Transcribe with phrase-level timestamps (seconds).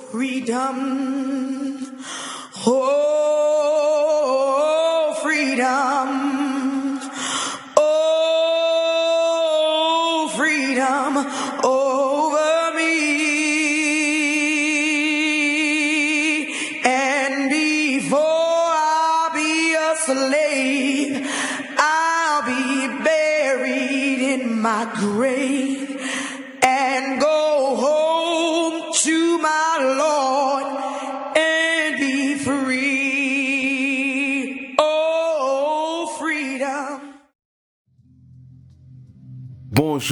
[0.00, 1.96] freedom.
[2.66, 3.09] Oh,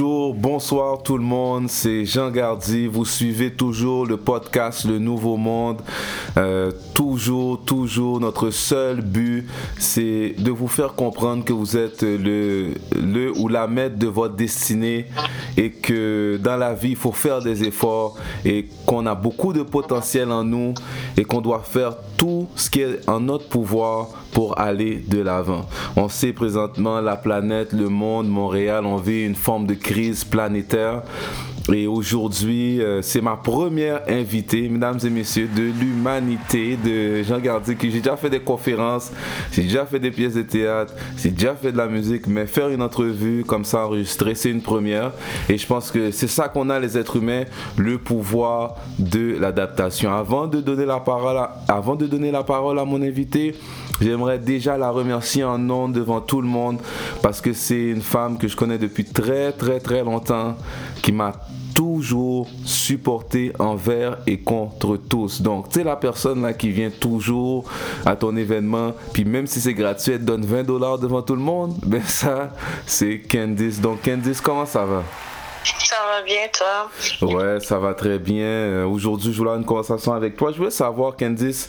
[0.00, 2.86] Bonsoir tout le monde, c'est Jean Gardy.
[2.86, 5.80] Vous suivez toujours le podcast Le Nouveau Monde.
[6.36, 6.70] Euh,
[7.18, 9.44] toujours, toujours, notre seul but,
[9.76, 14.36] c'est de vous faire comprendre que vous êtes le, le ou la maître de votre
[14.36, 15.06] destinée
[15.56, 19.64] et que dans la vie, il faut faire des efforts et qu'on a beaucoup de
[19.64, 20.74] potentiel en nous
[21.16, 25.66] et qu'on doit faire tout ce qui est en notre pouvoir pour aller de l'avant.
[25.96, 31.02] On sait présentement la planète, le monde, Montréal, on vit une forme de crise planétaire.
[31.72, 37.76] Et aujourd'hui, euh, c'est ma première invitée, mesdames et messieurs, de l'humanité, de Jean Gardy,
[37.76, 39.12] que j'ai déjà fait des conférences,
[39.52, 42.70] j'ai déjà fait des pièces de théâtre, j'ai déjà fait de la musique, mais faire
[42.70, 45.12] une entrevue comme ça enregistrée, c'est une première.
[45.50, 47.44] Et je pense que c'est ça qu'on a les êtres humains,
[47.76, 50.10] le pouvoir de l'adaptation.
[50.10, 53.54] Avant de donner la parole, avant de donner la parole à mon invité,
[54.00, 56.78] J'aimerais déjà la remercier en nom devant tout le monde
[57.22, 60.56] parce que c'est une femme que je connais depuis très très très longtemps
[61.02, 61.32] qui m'a
[61.78, 65.42] toujours supporté envers et contre tous.
[65.42, 67.70] Donc, tu sais, la personne là qui vient toujours
[68.04, 71.40] à ton événement, puis même si c'est gratuit, elle donne 20 dollars devant tout le
[71.40, 72.50] monde, ben ça,
[72.84, 73.80] c'est Candice.
[73.80, 75.04] Donc, Candice, comment ça va?
[75.64, 76.90] Ça va bien, toi?
[77.34, 78.44] Ouais, ça va très bien.
[78.44, 80.52] Euh, Aujourd'hui, je voulais avoir une conversation avec toi.
[80.52, 81.68] Je voulais savoir, Candice,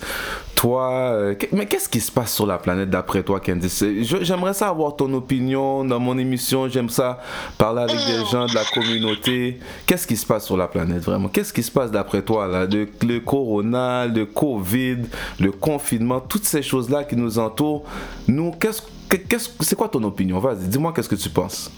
[0.56, 3.84] toi, euh, mais qu'est-ce qui se passe sur la planète d'après toi, Candice?
[4.22, 6.68] J'aimerais savoir ton opinion dans mon émission.
[6.68, 7.20] J'aime ça
[7.58, 9.60] parler avec des gens de la communauté.
[9.86, 11.28] Qu'est-ce qui se passe sur la planète vraiment?
[11.30, 12.66] Qu'est-ce qui se passe d'après toi là?
[12.66, 14.98] Le, le corona, le Covid,
[15.40, 17.84] le confinement, toutes ces choses-là qui nous entourent.
[18.28, 20.40] Nous, qu'est-ce que- qu'est-ce- c'est quoi ton opinion?
[20.40, 21.72] Vas-y, dis-moi qu'est-ce que tu penses.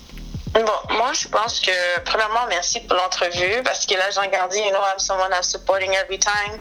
[0.53, 4.69] Bon, moi, je pense que, premièrement, merci pour l'entrevue, parce que là, Jean Gardy, you
[4.71, 6.59] know, I'm someone I'm supporting every time.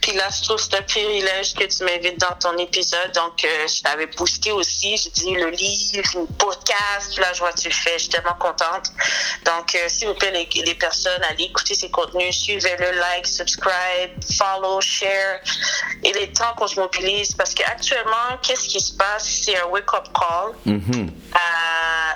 [0.00, 3.10] Puis là, je trouve c'est un privilège que tu m'invites dans ton épisode.
[3.12, 4.96] Donc, euh, je t'avais boosté aussi.
[4.96, 7.10] J'ai dit le livre, une podcast.
[7.12, 7.94] Puis là, je vois que tu le fais.
[7.94, 8.92] Je suis tellement contente.
[9.44, 12.36] Donc, euh, s'il vous plaît, les, les personnes, allez écouter ces contenus.
[12.36, 15.40] Suivez-le, like, subscribe, follow, share.
[16.04, 19.24] Il est temps qu'on se mobilise parce qu'actuellement, qu'est-ce qui se passe?
[19.44, 20.52] C'est un wake-up call.
[20.66, 21.10] Mhm.
[21.34, 22.14] à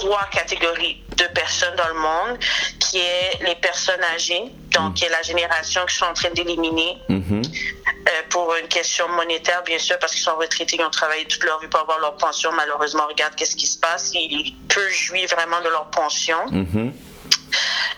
[0.00, 2.38] trois catégories de personnes dans le monde,
[2.78, 4.44] qui est les personnes âgées,
[4.74, 7.42] donc qui est la génération qui sont en train d'éliminer Mhm.
[7.42, 11.44] euh, pour une question monétaire, bien sûr, parce qu'ils sont retraités, ils ont travaillé toute
[11.44, 12.50] leur vie pour avoir leur pension.
[12.52, 14.12] Malheureusement, regarde qu'est-ce qui se passe.
[14.14, 16.38] Ils peuvent jouir vraiment de leur pension.
[16.50, 16.92] Mhm.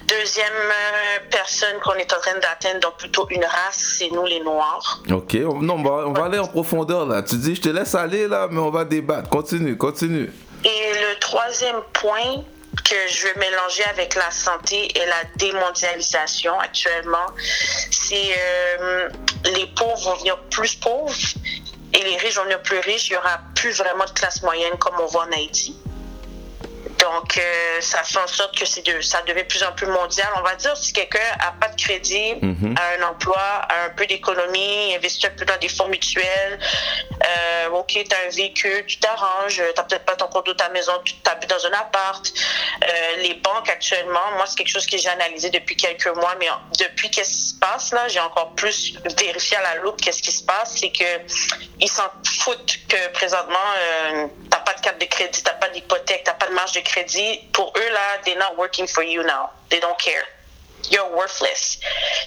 [0.06, 4.40] Deuxième euh, personne qu'on est en train d'atteindre, donc plutôt une race, c'est nous les
[4.40, 5.02] Noirs.
[5.12, 7.22] Ok, on- non, on va, on va aller en profondeur là.
[7.22, 9.28] Tu dis, je te laisse aller là, mais on va débattre.
[9.28, 10.32] Continue, continue.
[10.70, 12.44] Et le troisième point
[12.84, 17.26] que je veux mélanger avec la santé et la démondialisation actuellement,
[17.90, 19.08] c'est euh,
[19.56, 21.14] les pauvres vont venir plus pauvres
[21.92, 23.08] et les riches vont venir plus riches.
[23.08, 25.76] Il n'y aura plus vraiment de classe moyenne comme on voit en Haïti.
[27.00, 29.86] Donc, euh, ça fait en sorte que c'est de, ça devient de plus en plus
[29.86, 30.28] mondial.
[30.36, 32.74] On va dire, si quelqu'un a pas de crédit, Mhm.
[32.78, 36.58] a un emploi, a un peu d'économie, investit un peu dans des fonds mutuels,
[37.24, 40.52] euh, OK, tu as un véhicule, tu t'arranges, tu n'as peut-être pas ton compte de
[40.52, 42.32] ta maison, tu t'habites dans un appart.
[42.84, 46.48] Euh, les banques actuellement, moi, c'est quelque chose que j'ai analysé depuis quelques mois, mais
[46.78, 50.32] depuis qu'est-ce qui se passe, là, j'ai encore plus vérifié à la loupe qu'est-ce qui
[50.32, 51.04] se passe, c'est que
[51.80, 56.22] ils s'en foutent que présentement, euh, t'as pas de carte de crédit, t'as pas d'hypothèque,
[56.24, 56.89] t'as pas de marge de crédit.
[57.52, 59.50] Pour eux, là, they're not working for you now.
[59.68, 60.24] They don't care.
[60.90, 61.78] You're worthless.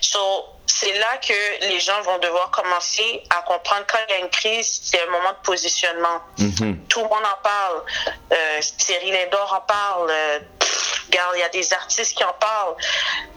[0.02, 4.20] So, c'est là que les gens vont devoir commencer à comprendre quand il y a
[4.20, 6.22] une crise, c'est un moment de positionnement.
[6.38, 6.86] Mhm.
[6.88, 7.84] Tout le monde en parle.
[8.32, 10.10] Euh, Thierry Lindor en parle.
[10.10, 12.76] Euh, pff, regarde, il y a des artistes qui en parlent.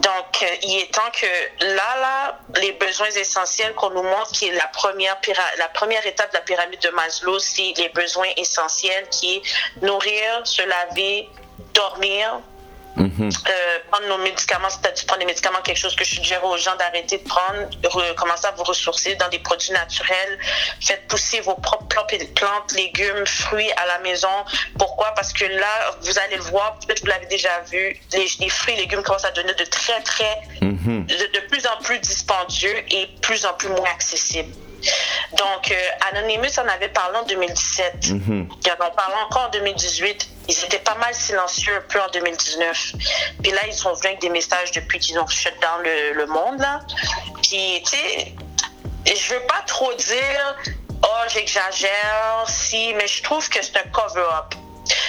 [0.01, 4.49] Donc, euh, il est temps que là, là, les besoins essentiels qu'on nous montre, qui
[4.49, 5.17] est la première,
[5.59, 9.43] la première étape de la pyramide de Maslow, c'est les besoins essentiels qui est
[9.83, 11.29] nourrir, se laver,
[11.75, 12.41] dormir,
[12.97, 13.29] Mhm.
[13.49, 16.75] Euh, prendre nos médicaments, c'est-à-dire prendre des médicaments, quelque chose que je suggère aux gens
[16.77, 20.39] d'arrêter de prendre, re- commencer à vous ressourcer dans des produits naturels,
[20.81, 21.87] faites pousser vos propres
[22.35, 24.29] plantes, légumes, fruits à la maison.
[24.79, 25.13] Pourquoi?
[25.15, 28.75] Parce que là, vous allez le voir, peut-être vous l'avez déjà vu, les, les fruits
[28.75, 31.07] et légumes commencent à devenir de très, très, Mhm.
[31.07, 34.55] de, de plus en plus dispendieux et plus en plus moins accessibles.
[35.33, 35.75] Donc, euh,
[36.13, 38.11] Anonymous en avait parlé en 2017.
[38.11, 38.49] Mhm.
[38.65, 40.29] Ils en ont parlé encore en 2018.
[40.49, 42.93] Ils étaient pas mal silencieux un peu en 2019.
[43.43, 46.27] Puis là, ils sont venus avec des messages depuis qu'ils ont shut down le, le
[46.27, 46.61] monde.
[46.61, 46.81] Là.
[47.43, 48.33] Puis, tu sais,
[49.07, 50.57] je veux pas trop dire,
[51.03, 54.55] oh, j'exagère, si, mais je trouve que c'est un cover-up.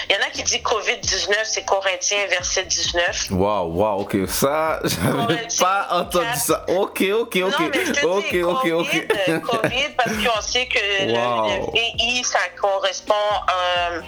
[0.09, 3.27] Il y en a qui disent COVID-19, c'est Corinthiens, verset 19.
[3.31, 4.15] Waouh, waouh, ok.
[4.27, 6.65] Ça, j'avais pas entendu ça.
[6.69, 7.35] Ok, ok, ok.
[7.35, 9.05] Non, mais je te ok, dis, ok, COVID, ok.
[9.29, 10.79] euh, COVID, parce qu'on sait que
[11.11, 11.71] Wow.
[11.75, 13.13] le, VI, ça correspond.
[13.51, 14.01] Euh,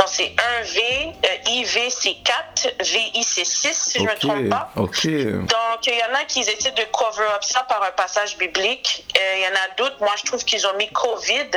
[0.00, 4.48] non, c'est 1V, euh, IV, c'est 4, VI, c'est 6, si je ne me trompe
[4.48, 4.70] pas.
[4.74, 9.04] Donc, il y en a qui essaient de cover up ça par un passage biblique.
[9.20, 11.50] Euh, Il y en a d'autres, moi, je trouve qu'ils ont mis COVID,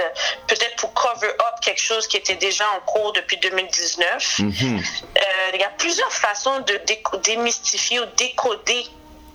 [0.47, 4.39] peut-être pour cover up quelque chose qui était déjà en cours depuis 2019.
[4.39, 4.51] Mhm.
[4.51, 5.21] Euh,
[5.53, 6.81] il y a plusieurs façons de
[7.23, 8.85] démystifier ou décoder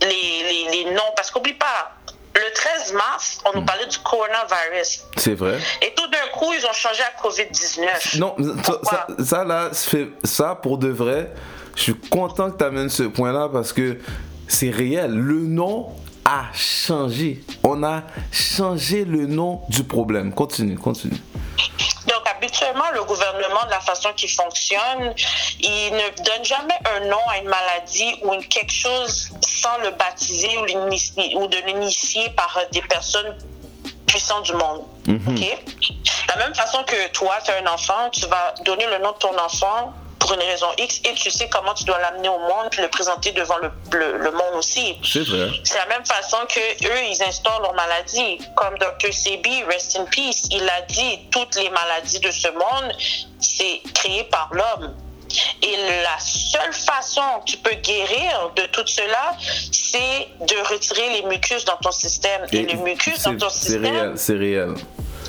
[0.03, 1.13] les, les, les noms.
[1.17, 1.93] Parce qu'oublie pas,
[2.39, 5.03] le 13 mars, on nous parlait du coronavirus.
[5.17, 5.59] C'est vrai.
[5.83, 8.19] Et tout d'un coup, ils ont changé à COVID-19.
[8.19, 8.35] Non,
[8.85, 9.71] ça, ça- là,
[10.25, 11.33] ça pour de vrai,
[11.77, 13.99] je suis content que tu amènes ce point-là parce que
[14.49, 15.13] c'est réel.
[15.13, 15.91] Le nom
[16.25, 17.43] a changé.
[17.63, 18.03] On a
[18.33, 20.33] changé le nom du problème.
[20.35, 21.17] Continue, continue.
[22.07, 25.13] Donc, habituellement, le gouvernement, de la façon qu'il fonctionne,
[25.61, 29.91] il ne donne jamais un nom à une maladie ou une, quelque chose sans le
[29.91, 30.63] baptiser ou,
[31.43, 33.37] ou de l'initier par euh, des personnes
[34.07, 34.85] puissantes du monde.
[35.07, 39.13] De la même façon que toi, tu as un enfant, tu vas donner le nom
[39.13, 42.39] de ton enfant pour une raison X et tu sais comment tu dois l'amener au
[42.39, 44.99] monde puis le présenter devant le, le- le monde aussi.
[45.05, 45.49] C'est vrai.
[45.65, 48.39] C'est la même façon que eux, ils instaurent leur maladie.
[48.57, 49.13] Comme Dr.
[49.13, 52.93] Sebi, rest in peace, il a dit, toutes les maladies de ce monde,
[53.41, 54.95] c'est créé par l'homme.
[55.63, 59.37] Et la seule façon que tu peux guérir de tout cela,
[59.73, 62.47] c'est de retirer les mucus dans ton système.
[62.53, 64.75] Et, le mucus dans c'est- ton c'est système, réel, c'est réel.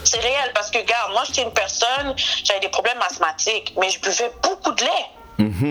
[0.03, 0.51] c'est réel.
[0.53, 2.13] Parce que, regarde, moi, j'étais une personne,
[2.43, 5.05] j'avais des problèmes asthmatiques, mais je buvais beaucoup de lait.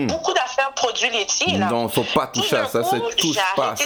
[0.07, 1.57] Beaucoup d'affaires produits laitiers.
[1.57, 1.67] Là.
[1.67, 3.85] Non, faut pas toucher à ça, c'est touche pas à arrêté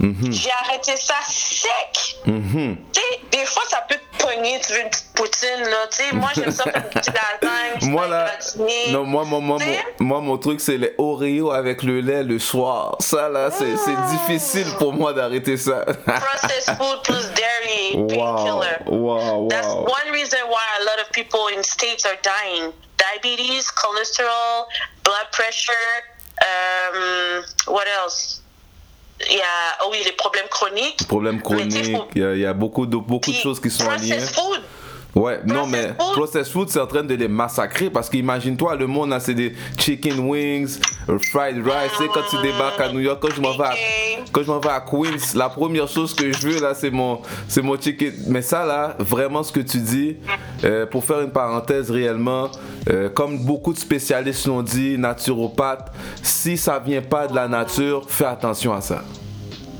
[0.00, 0.30] ça.
[0.30, 2.16] J'ai arrêté ça sec.
[2.26, 2.76] Mhm.
[2.92, 5.86] Sais, des fois, ça peut te pogner, tu veux une petite poutine, là.
[5.90, 7.90] Tu sais, moi, j'aime ça faire une petite lasagne.
[7.90, 8.30] Moi là,
[8.90, 12.38] non, moi, moi, moi, mon, moi, mon truc c'est les Oreos avec le lait le
[12.38, 12.96] soir.
[13.00, 14.10] Ça là, c'est c'est Ah.
[14.12, 15.84] difficile pour moi d'arrêter ça.
[15.84, 18.78] Processed food plus dairy, wow, painkiller.
[18.86, 19.82] wow, That's wow.
[19.84, 22.72] one reason why a lot of people in states are dying.
[22.98, 24.66] Diabetes, cholesterol,
[25.04, 25.72] blood pressure,
[26.42, 28.39] um, what else?
[29.28, 31.06] Il y a, oh oui, les problèmes chroniques.
[31.06, 33.30] Problème Mais tu sais, chronique, faut- il y, a- il y a beaucoup de, beaucoup
[33.30, 34.60] de choses qui sont processed food.
[35.14, 36.12] Ouais, non, mais food.
[36.14, 40.20] processed food, c'est en train de les massacrer parce qu'imagine-toi, le monde, c'est des chicken
[40.20, 40.78] wings,
[41.32, 41.90] fried rice.
[41.98, 43.74] Tu sais, quand tu débarques à New York, quand je m'en vais à.
[44.32, 47.20] Quand je m'en vais à Queens, la première chose que je veux, là, c'est mon,
[47.48, 48.12] c'est mon chicken.
[48.28, 50.16] Mais ça, là, vraiment, ce que tu dis,
[50.64, 52.50] euh, pour faire une parenthèse réellement,
[52.88, 58.04] euh, comme beaucoup de spécialistes l'ont dit, naturopathes, si ça vient pas de la nature,
[58.08, 59.02] fais attention à ça.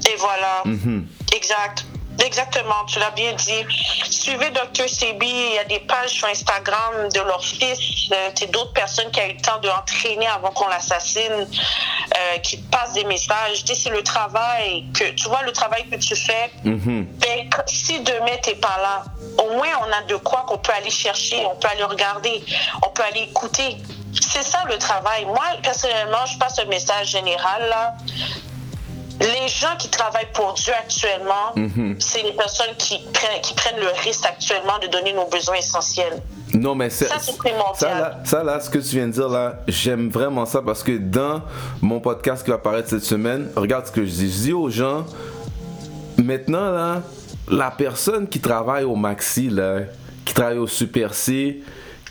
[0.09, 0.63] Et voilà.
[0.65, 1.07] Mhm.
[1.37, 1.85] Exact.
[2.25, 3.65] Exactement, tu l'as bien dit.
[4.09, 4.89] Suivez Dr.
[4.89, 9.21] Sebi, il y a des pages sur Instagram de leur fils, euh, d'autres personnes qui
[9.21, 13.65] ont eu le temps de entraîner avant qu'on l'assassine, euh, qui passent des messages.
[13.65, 16.51] Tu sais, c'est le travail que, tu vois, le travail que tu fais.
[16.65, 17.07] Mhm.
[17.19, 19.05] Ben, si demain t'es pas là,
[19.39, 22.45] au moins on a de quoi qu'on peut aller chercher, on peut aller regarder,
[22.87, 23.77] on peut aller écouter.
[24.33, 25.25] C'est ça le travail.
[25.25, 27.95] Moi, personnellement, je passe un message général là.
[29.21, 31.55] Les gens qui travaillent pour Dieu actuellement,
[31.99, 36.23] c'est les personnes qui prennent, qui prennent le risque actuellement de donner nos besoins essentiels.
[36.55, 37.33] Non, mais c'est, Ça, c'est
[37.75, 40.83] ça, là, ça, là, ce que tu viens de dire, là, j'aime vraiment ça parce
[40.83, 41.43] que dans
[41.81, 44.33] mon podcast qui va apparaître cette semaine, regarde ce que je dis.
[44.33, 45.05] Je dis aux gens,
[46.17, 47.03] maintenant, là,
[47.49, 49.81] la personne qui travaille au Maxi, là,
[50.25, 51.61] qui travaille au Super C,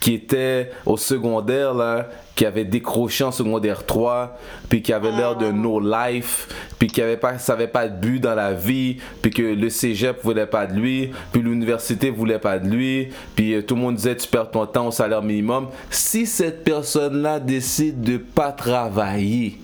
[0.00, 4.38] qui était au secondaire, là, qui avait décroché en secondaire 3,
[4.70, 8.18] puis qui avait l'air de no life, puis qui avait pas, savait pas de but
[8.18, 12.58] dans la vie, puis que le cégep voulait pas de lui, puis l'université voulait pas
[12.58, 15.68] de lui, puis euh, tout le monde disait tu perds ton temps au salaire minimum.
[15.90, 19.58] Si cette personne-là décide de pas travailler,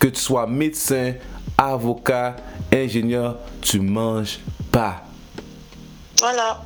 [0.00, 1.12] que tu sois médecin,
[1.58, 2.36] avocat,
[2.72, 4.38] ingénieur, tu manges
[4.72, 5.02] pas.
[6.18, 6.62] Voilà.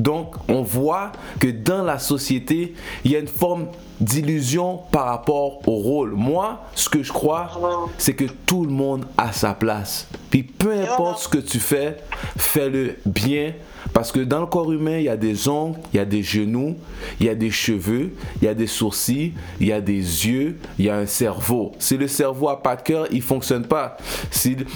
[0.00, 3.66] Donc, on voit que dans la société, il y a une forme
[4.00, 6.12] d'illusion par rapport au rôle.
[6.12, 7.50] Moi, ce que je crois,
[7.98, 10.08] c'est que tout le monde a sa place.
[10.30, 11.98] Puis peu importe ce que tu fais,
[12.38, 13.52] fais-le bien
[13.92, 16.22] parce que dans le corps humain, il y a des ongles, il y a des
[16.22, 16.76] genoux,
[17.18, 20.58] il y a des cheveux, il y a des sourcils, il y a des yeux,
[20.78, 21.72] il y a un cerveau.
[21.78, 23.96] Si le cerveau n'a pas de cœur, il ne fonctionne pas.
[24.30, 24.66] S'il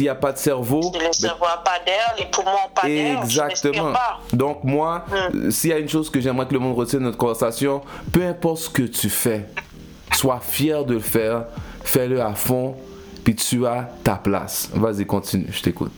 [0.00, 0.82] n'y a pas de cerveau...
[0.82, 3.92] Si le cerveau n'a pas d'air, les poumons n'ont pas d'air, Exactement.
[4.32, 5.50] Donc moi, hmm.
[5.50, 8.24] s'il y a une chose que j'aimerais que le monde retienne de notre conversation, peu
[8.24, 9.46] importe ce que tu fais,
[10.12, 11.44] sois fier de le faire,
[11.84, 12.76] fais-le à fond,
[13.22, 14.70] puis tu as ta place.
[14.74, 15.92] Vas-y, continue, je t'écoute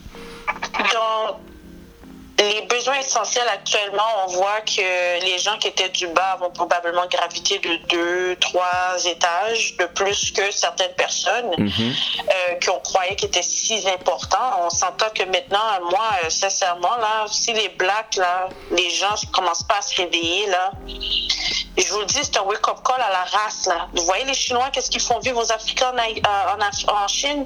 [2.39, 7.07] les besoins essentiels actuellement, on voit que les gens qui étaient du bas vont probablement
[7.07, 11.71] graviter de deux, trois étages de plus que certaines personnes mhm.
[11.79, 14.61] euh, qu'on croyait qui étaient si importants.
[14.61, 15.57] On s'entend que maintenant,
[15.89, 19.95] moi, euh, sincèrement, là, si les blacks, là, les gens ne commencent pas à se
[20.01, 20.71] réveiller, là,
[21.77, 23.87] je vous le dis, c'est un wake-up call à la race, là.
[23.93, 27.45] Vous voyez les Chinois, qu'est-ce qu'ils font vivre aux Africains en, euh, en, Chine?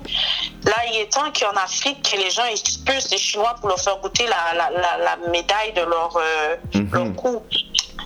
[0.66, 3.98] Là, il est temps qu'en Afrique, que les gens expulsent les Chinois pour leur faire
[3.98, 7.16] goûter la, la la, médaille de leur, euh, mhm.
[7.16, 7.42] coup.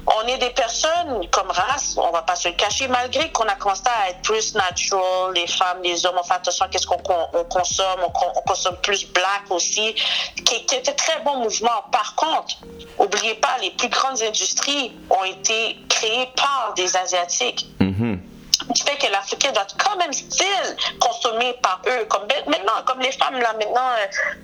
[0.08, 3.55] On est des personnes comme race, on va pas se le cacher, malgré qu'on a
[3.55, 7.01] commencé à être plus natural, les femmes, les hommes, on fait attention à qu'est-ce qu'on
[7.50, 9.96] consomme, on, consomme plus black aussi,
[10.46, 11.84] qui, était très bon mouvement.
[11.91, 12.55] Par contre,
[13.00, 17.65] oubliez pas, les plus grandes industries ont été créées par des Asiatiques.
[17.79, 18.20] Mhm
[18.74, 22.06] du fait que l'Africain doit quand même still consommer par eux.
[22.06, 23.89] Comme ben, maintenant, comme les femmes, là, maintenant,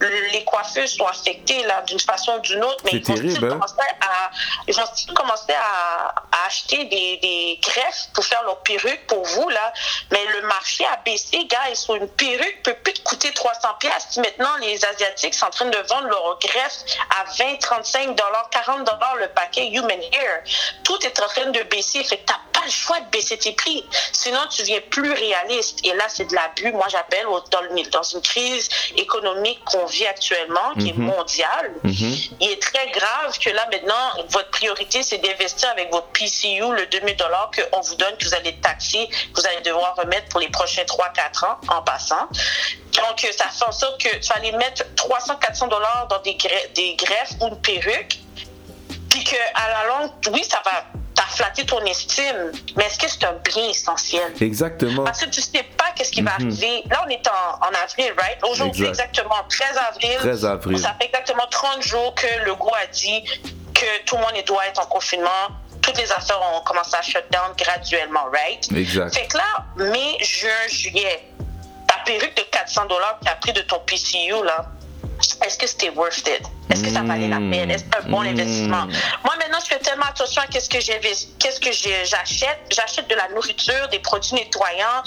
[0.01, 3.45] euh, les coiffeuses sont affectées là, d'une façon ou d'une autre, mais ils vont, terrible,
[3.45, 3.49] hein?
[3.49, 4.31] commencer à,
[4.67, 6.13] ils vont commencer à,
[6.45, 9.73] acheter des, des, greffes pour faire leurs perruques pour vous, là.
[10.11, 11.69] Mais le marché a baissé, gars.
[11.69, 14.17] Ils sont une perruque peut plus te coûter 300 pièces.
[14.17, 18.85] Maintenant, les Asiatiques sont en train de vendre leurs greffes à 20, 35 dollars, 40
[18.85, 20.43] dollars le paquet human hair.
[20.83, 22.03] Tout est en train de baisser.
[22.03, 23.85] Fait que t'as pas le choix de baisser tes prix.
[24.31, 25.85] Sinon, tu deviens plus réaliste.
[25.85, 26.71] Et là, c'est de l'abus.
[26.71, 31.07] Moi, j'appelle dans, dans une crise économique qu'on vit actuellement, qui est mhm.
[31.07, 31.73] mondiale.
[31.83, 32.15] Mhm.
[32.39, 36.85] Il est très grave que là, maintenant, votre priorité, c'est d'investir avec votre PCU, le
[36.85, 40.39] 2000 dollars qu'on vous donne, que vous allez taxer, que vous allez devoir remettre pour
[40.39, 42.29] les prochains 3-4 ans en passant.
[42.93, 46.37] Donc, ça fait en sorte que tu vas aller mettre 300-400 dollars dans des,
[46.73, 48.17] des greffes ou une perruque.
[49.09, 51.00] Puis qu'à la longue, oui, ça va
[51.31, 54.33] flatté ton estime, mais est-ce que c'est un bien essentiel?
[54.39, 55.03] Exactement.
[55.03, 56.47] Parce que tu sais pas qu'est-ce qui va mhm.
[56.47, 56.83] arriver.
[56.89, 58.37] Là, on est en, en avril, right?
[58.43, 60.17] Aujourd'hui, exactement 13 avril.
[60.19, 60.79] 13 avril.
[60.79, 63.23] Ça fait exactement 30 jours que le goût a dit
[63.73, 65.47] que tout le monde doit être en confinement.
[65.81, 68.71] Toutes les affaires ont commencé à shut down graduellement, right?
[68.71, 69.15] Exact.
[69.15, 71.27] Fait que là, mai, juin, juillet,
[71.87, 74.67] ta perruque de 400 dollars que tu as pris de ton PCU, là,
[75.45, 76.41] est-ce que c'était worth it?
[76.69, 77.71] Est-ce que ça valait la peine?
[77.71, 78.87] Est-ce un bon investissement?
[79.23, 82.59] Moi, maintenant, je fais tellement attention à qu'est-ce que qu'est-ce que j'achète.
[82.69, 85.03] J'achète de la nourriture, des produits nettoyants.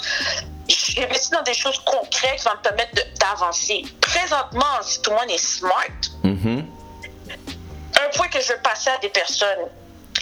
[0.67, 3.83] J'investis dans des choses concrètes qui vont me permettre d'avancer.
[4.01, 6.65] Présentement, si tout le monde est smart, mm-hmm.
[8.03, 9.69] un point que je veux passer à des personnes,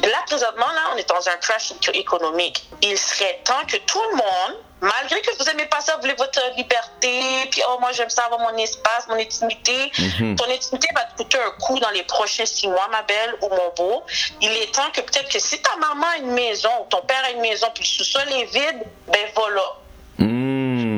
[0.02, 2.68] Là, présentement, là, on est dans un crash économique.
[2.82, 6.16] Il serait temps que tout le monde, malgré que vous aimez pas ça, vous voulez
[6.16, 9.92] votre liberté, puis oh, moi, j'aime ça avoir mon espace, mon intimité.
[9.98, 10.36] Mhm.
[10.36, 13.50] Ton intimité va te coûter un coup dans les prochains six mois, ma belle, ou
[13.50, 14.04] mon beau.
[14.42, 17.24] Il est temps que peut-être que si ta maman a une maison, ou ton père
[17.26, 19.64] a une maison, puis le sous-sol est vide, ben voilà.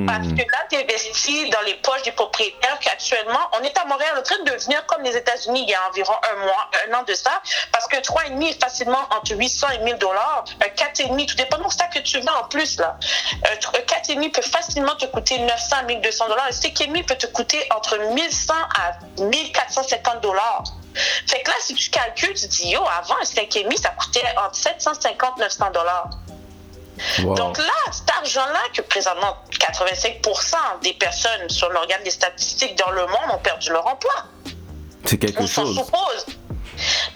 [0.06, 4.16] Parce que là, tu investis dans les poches des propriétaires qu'actuellement, on est à Montréal
[4.18, 7.04] en train de devenir comme les États-Unis il y a environ un mois, un an
[7.04, 10.46] de ça, parce que 3,5 est facilement entre 800 et 1000 dollars.
[10.62, 12.98] Un 4,5, tout dépend de ça que tu vends en plus, là.
[13.44, 16.46] Un 4,5 peut facilement te coûter 900 à 1200 dollars.
[16.46, 20.64] Un 5,5 peut te coûter entre 1100 à 1450 dollars.
[21.28, 24.56] Fait que là, si tu calcules, tu dis, yo, avant, un 5,5, ça coûtait entre
[24.56, 26.10] 750 900 dollars.
[27.20, 33.02] Donc là, cet argent-là que présentement 85% des personnes, sur l'organe des statistiques dans le
[33.02, 34.14] monde, ont perdu leur emploi.
[35.04, 35.76] C'est quelque On chose.
[35.76, 36.26] suppose.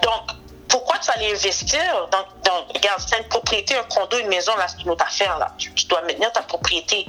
[0.03, 0.21] Donc,
[0.69, 4.55] pourquoi tu vas aller investir dans, dans regarde, c'est une propriété, un condo, une maison,
[4.55, 5.53] là, c'est une autre affaire, là.
[5.57, 7.05] Tu, dois maintenir ta propriété.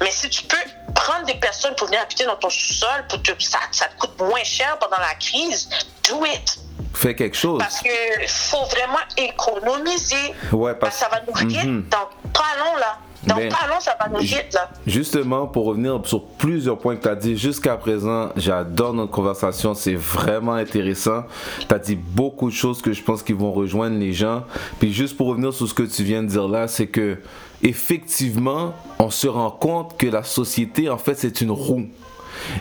[0.00, 0.56] Mais si tu peux
[0.94, 4.18] prendre des personnes pour venir habiter dans ton sous-sol, pour te, ça, ça te coûte
[4.18, 5.68] moins cher pendant la crise,
[6.08, 6.58] do it.
[6.94, 7.58] Fais quelque chose.
[7.58, 10.34] Parce qu'il faut vraiment économiser.
[10.52, 10.94] Ouais, parce...
[10.94, 11.64] que ça va nous vite.
[11.64, 11.88] Mhm.
[11.88, 12.98] Donc, parlons là.
[13.26, 14.68] Donc, ben, parlons, ça va nous vite, là.
[14.86, 19.74] Justement, pour revenir sur plusieurs points que tu as dit jusqu'à présent, j'adore notre conversation,
[19.74, 21.24] c'est vraiment intéressant.
[21.66, 24.44] Tu as dit beaucoup de choses que je pense qui vont rejoindre les gens.
[24.78, 27.18] Puis juste pour revenir sur ce que tu viens de dire là, c'est que
[27.62, 31.86] effectivement, on se rend compte que la société, en fait, c'est une roue.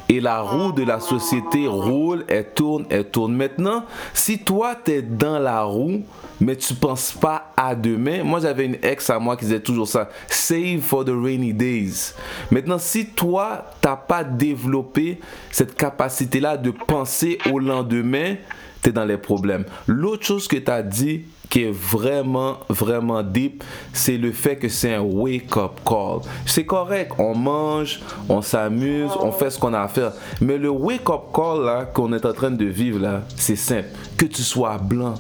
[0.09, 3.35] Et la roue de la société roule, elle tourne, elle tourne.
[3.35, 6.03] Maintenant, si toi, tu es dans la roue,
[6.39, 8.23] mais tu penses pas à demain.
[8.23, 10.09] Moi, j'avais une ex à moi qui disait toujours ça.
[10.27, 12.13] Save for the rainy days.
[12.51, 15.19] Maintenant, si toi, t'as pas développé
[15.51, 18.35] cette capacité-là de penser au lendemain,
[18.81, 19.65] tu es dans les problèmes.
[19.87, 24.69] L'autre chose que tu as dit qui est vraiment, vraiment deep, c'est le fait que
[24.69, 26.21] c'est un wake-up call.
[26.45, 30.13] C'est correct, on mange, on s'amuse, on fait ce qu'on a à faire.
[30.41, 33.89] Mais le wake-up call là qu'on est en train de vivre là, c'est simple.
[34.17, 35.15] Que tu sois blanc,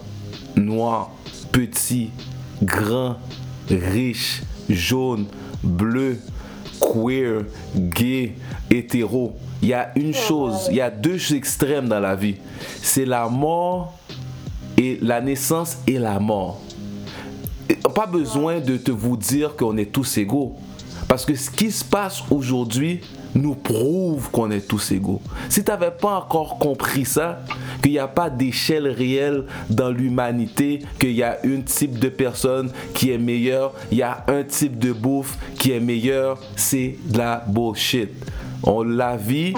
[0.55, 1.11] noir,
[1.51, 2.09] petit,
[2.63, 3.17] grand,
[3.69, 5.27] riche, jaune,
[5.63, 6.17] bleu,
[6.79, 7.43] queer,
[7.75, 8.35] gay,
[8.71, 9.35] hétéro.
[9.61, 12.35] Il y a une chose, il y a deux extrêmes dans la vie.
[12.81, 13.97] C'est la mort
[15.01, 16.61] la naissance et la mort.
[17.95, 20.55] Pas besoin de te vous dire qu'on est tous égaux.
[21.07, 23.01] Parce que ce qui se passe aujourd'hui
[23.35, 25.21] nous prouve qu'on est tous égaux.
[25.49, 27.39] Si tu n'avais pas encore compris ça,
[27.81, 32.71] qu'il n'y a pas d'échelle réelle dans l'humanité, qu'il y a un type de personne
[32.93, 37.17] qui est meilleur, il y a un type de bouffe qui est meilleur, c'est de
[37.17, 38.09] la bullshit.
[38.63, 39.53] On, la vie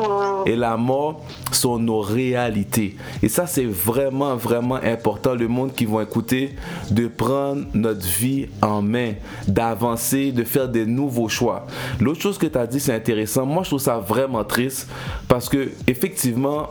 [0.45, 1.21] et la mort
[1.51, 2.95] sont nos réalités.
[3.21, 6.55] Et ça, c'est vraiment, vraiment important, le monde qui vont écouter,
[6.91, 9.13] de prendre notre vie en main,
[9.47, 11.65] d'avancer, de faire des nouveaux choix.
[11.99, 13.45] L'autre chose que tu as dit, c'est intéressant.
[13.45, 14.89] Moi, je trouve ça vraiment triste
[15.27, 16.67] parce que, effectivement,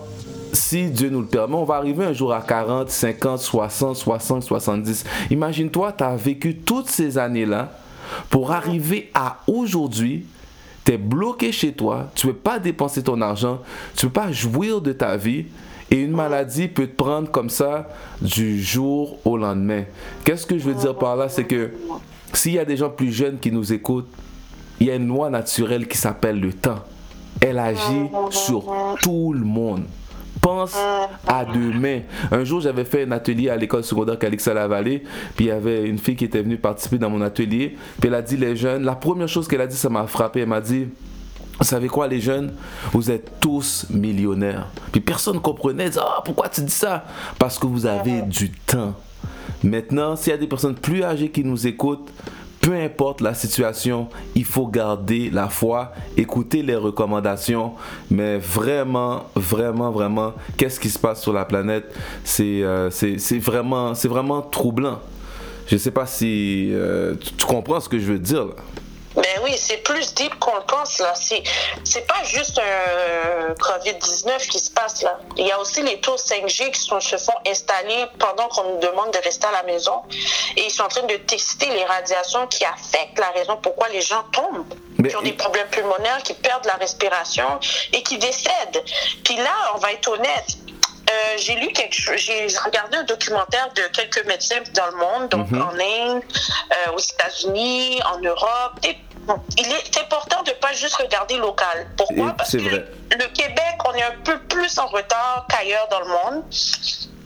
[0.53, 4.43] si Dieu nous le permet, on va arriver un jour à 40, 50, 60, 60,
[4.43, 5.05] 70.
[5.31, 7.71] Imagine-toi, tu as vécu toutes ces années-là
[8.31, 10.25] pour arriver à aujourd'hui
[10.85, 13.61] tu es bloqué chez toi, tu ne peux pas dépenser ton argent,
[13.97, 15.47] tu ne peux pas jouir de ta vie.
[15.91, 17.89] Et une maladie peut te prendre comme ça
[18.21, 19.85] du jour au lendemain.
[20.25, 21.29] Qu'est-ce que je veux dire par là?
[21.29, 21.73] C'est que
[22.33, 24.09] s'il y a des gens plus jeunes qui nous écoutent,
[24.81, 26.81] il y a une loi naturelle qui s'appelle le temps.
[27.41, 28.65] Elle agit sur
[29.03, 29.85] tout le monde
[30.45, 30.77] pense
[31.27, 32.01] à demain.
[32.31, 35.03] Un jour, j'avais fait un atelier à l'école secondaire Calixa la Vallée,
[35.37, 38.15] puis il y avait une fille qui était venue participer dans mon atelier, puis elle
[38.15, 40.61] a dit les jeunes, la première chose qu'elle a dit, ça m'a frappé, elle m'a
[40.61, 40.89] dit
[41.59, 42.53] vous savez quoi, les jeunes
[42.93, 44.67] Vous êtes tous millionnaires.
[44.91, 45.89] Puis personne ne comprenait.
[45.99, 47.05] Ah, pourquoi tu dis ça?
[47.39, 48.95] Parce que vous avez du temps.
[49.63, 52.11] Maintenant, s'il y a des personnes plus âgées qui nous écoutent,
[52.65, 57.73] peu importe la situation, il faut garder la foi, écouter les recommandations,
[58.11, 61.95] mais vraiment, vraiment, vraiment, qu'est-ce qui se passe sur la planète?
[62.25, 62.89] C'est euh,
[63.39, 64.99] vraiment, vraiment troublant.
[65.67, 68.47] Je ne sais pas si euh, tu, comprends ce que je veux dire.
[69.17, 71.15] Ben oui, c'est plus deep qu'on le pense là.
[71.15, 71.43] C'est
[71.85, 75.19] c'est pas juste un Covid-19 qui se passe là.
[75.37, 78.81] Il y a aussi les tours 5G qui sont, se font installer pendant qu'on nous
[78.81, 80.03] demande de rester à la maison
[80.57, 84.01] et ils sont en train de tester les radiations qui affectent la raison pourquoi les
[84.01, 84.75] gens tombent,
[85.09, 87.47] qui ont des problèmes pulmonaires, qui perdent la respiration
[87.93, 88.83] et qui décèdent.
[89.25, 90.57] Puis là, on va être honnête,
[91.11, 95.29] euh, j'ai lu quelque chose, j'ai regardé un documentaire de quelques médecins dans le monde,
[95.29, 95.63] donc mhm.
[95.63, 98.73] en Inde, euh, aux États-Unis, en Europe.
[98.83, 101.89] il est important de pas juste regarder local.
[101.97, 102.33] Pourquoi?
[102.33, 106.45] Parce que le Québec, on est un peu plus en retard qu'ailleurs dans le monde.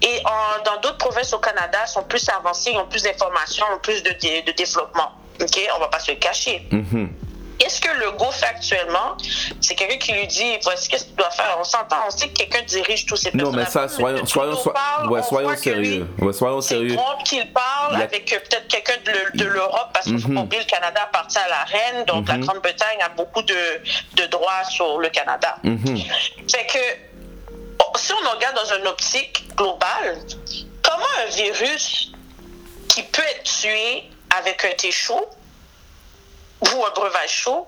[0.00, 0.22] Et
[0.64, 4.52] dans d'autres provinces au Canada, sont plus avancés, ont plus d'informations, ont plus de, de,
[4.52, 5.10] développement.
[5.40, 6.66] Ok, on va pas se le cacher.
[6.70, 7.10] Mhm.
[7.58, 9.16] Qu'est-ce que le go fait actuellement?
[9.60, 11.56] C'est quelqu'un qui lui dit voici qu'est-ce que tu dois faire.
[11.58, 13.50] On s'entend, on sait que quelqu'un dirige tous ces personnes.
[13.50, 14.56] Non, mais ça, soyons, soyons,
[15.08, 16.08] ouais, soyons sérieux.
[16.18, 16.96] Ouais, soyons sérieux.
[16.96, 18.94] C'est qu'il parle avec euh, peut-être quelqu'un
[19.34, 20.38] de, l'Europe, parce qu'il faut mhm.
[20.38, 22.44] oublier le Canada appartient à la reine, donc la mhm.
[22.44, 23.54] Grande-Bretagne a beaucoup de,
[24.14, 25.56] de, droits sur le Canada.
[25.64, 25.98] Mhm.
[26.50, 26.78] Fait que
[27.96, 30.18] si on regarde dans une optique globale,
[30.82, 32.12] comment un virus
[32.88, 34.04] qui peut être tué
[34.38, 35.28] avec un thé chaud
[36.60, 37.66] ou un breuvage chaud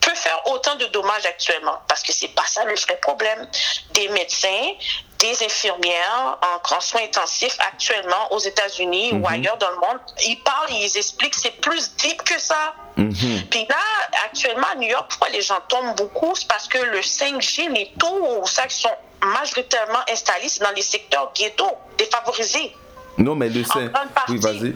[0.00, 1.78] peut faire autant de dommages actuellement.
[1.88, 3.46] Parce que c'est pas ça le vrai problème.
[3.92, 4.74] Des médecins
[5.20, 9.26] des infirmières en, soins intensifs actuellement aux États-Unis ou mhm.
[9.26, 12.74] ailleurs dans le monde ils parlent ils expliquent c'est plus deep que ça.
[12.96, 13.46] Mhm.
[13.50, 13.76] puis là
[14.24, 16.34] actuellement à New York pourquoi les gens tombent beaucoup?
[16.34, 20.82] C'est parce que le 5G les taux ça qui sont majoritairement installés c'est dans les
[20.82, 21.66] secteurs ghetto
[21.98, 22.74] défavorisés.
[23.18, 23.92] Non mais le 5
[24.28, 24.74] oui vas-y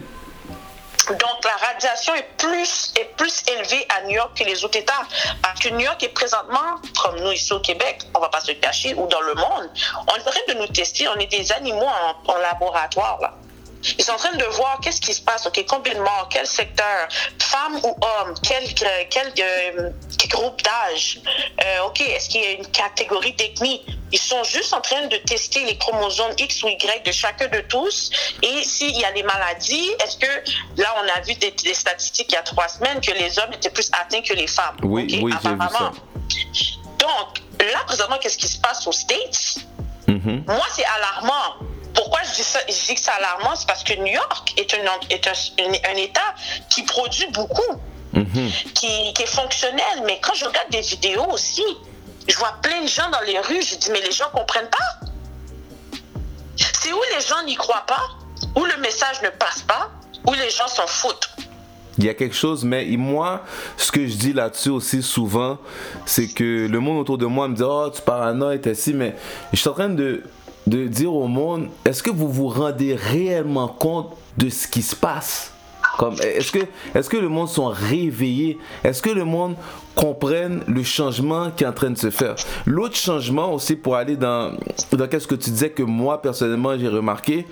[1.13, 5.03] donc la radiation est plus, est plus élevée à New York que les autres États.
[5.41, 8.51] Parce que New York est présentement, comme nous ici au Québec, on va pas se
[8.53, 9.69] cacher, ou dans le monde,
[10.07, 11.87] on est en de nous tester, on est des animaux
[12.27, 13.19] en, laboratoire.
[13.97, 16.47] Ils sont en train de voir qu'est-ce qui se passe, ok, combien de morts, quel
[16.47, 17.07] secteur,
[17.39, 19.89] femme ou homme, quel, quel, euh,
[20.29, 21.19] groupe d'âge,
[21.63, 23.85] euh, ok, est-ce qu'il y a une catégorie d'ethnie.
[24.11, 27.61] Ils sont juste en train de tester les chromosomes X ou Y de chacun de
[27.61, 28.09] tous.
[28.41, 32.35] Et s'il y a des maladies, est-ce que là, on a vu des, statistiques il
[32.35, 34.77] y a trois semaines que les hommes étaient plus atteints que les femmes.
[34.83, 35.91] Oui, oui, j'ai vu ça.
[36.99, 39.57] Donc, là, présentement, qu'est-ce qui se passe aux States?
[40.07, 40.43] Mhm.
[40.47, 41.74] Moi, c'est alarmant.
[41.95, 43.55] Pourquoi je dis, ça, je dis que c'est alarmant?
[43.55, 44.77] C'est parce que New York est, un,
[45.09, 45.31] est un,
[45.63, 46.35] un, un État
[46.69, 47.79] qui produit beaucoup,
[48.13, 48.49] Mhm.
[48.73, 50.03] qui, qui est fonctionnel.
[50.05, 51.63] Mais quand je regarde des vidéos aussi,
[52.27, 53.61] je vois plein de gens dans les rues.
[53.61, 55.07] Je dis, mais les gens comprennent pas.
[56.55, 58.01] C'est où les gens n'y croient pas,
[58.55, 59.91] où le message ne passe pas,
[60.27, 61.29] où les gens s'en foutent.
[61.97, 63.43] Il y a quelque chose, mais moi,
[63.77, 65.57] ce que je dis là-dessus aussi souvent,
[66.05, 69.15] c'est que le monde autour de moi me dit Oh, tu paranoïes, t'es si, mais
[69.53, 70.23] je suis en train de,
[70.67, 74.95] de dire au monde Est-ce que vous vous rendez réellement compte de ce qui se
[74.95, 75.51] passe?
[76.21, 76.59] Est-ce que,
[76.93, 78.57] est-ce que le monde sont réveillés?
[78.83, 79.55] Est-ce que le monde
[79.93, 82.35] comprenne le changement qui est en train de se faire?
[82.65, 84.57] L'autre changement aussi pour aller dans,
[84.91, 87.45] dans qu'est-ce que tu disais que moi personnellement j'ai remarqué,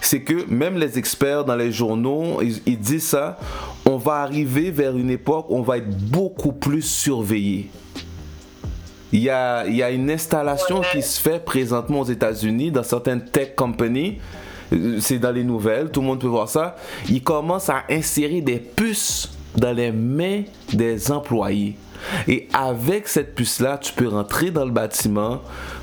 [0.00, 3.38] c'est que même les experts dans les journaux, ils, ils disent ça,
[3.84, 7.70] on va arriver vers une époque où on va être beaucoup plus surveillé.
[9.12, 12.82] Il y a, il y a une installation qui se fait présentement aux États-Unis dans
[12.82, 14.18] certaines tech companies.
[14.72, 16.76] Euh, C'est dans les nouvelles, tout le monde peut voir ça.
[17.08, 20.42] Ils commencent à insérer des puces dans les mains
[20.72, 21.76] des employés.
[22.28, 25.40] Et avec cette puce-là, tu peux rentrer dans le bâtiment,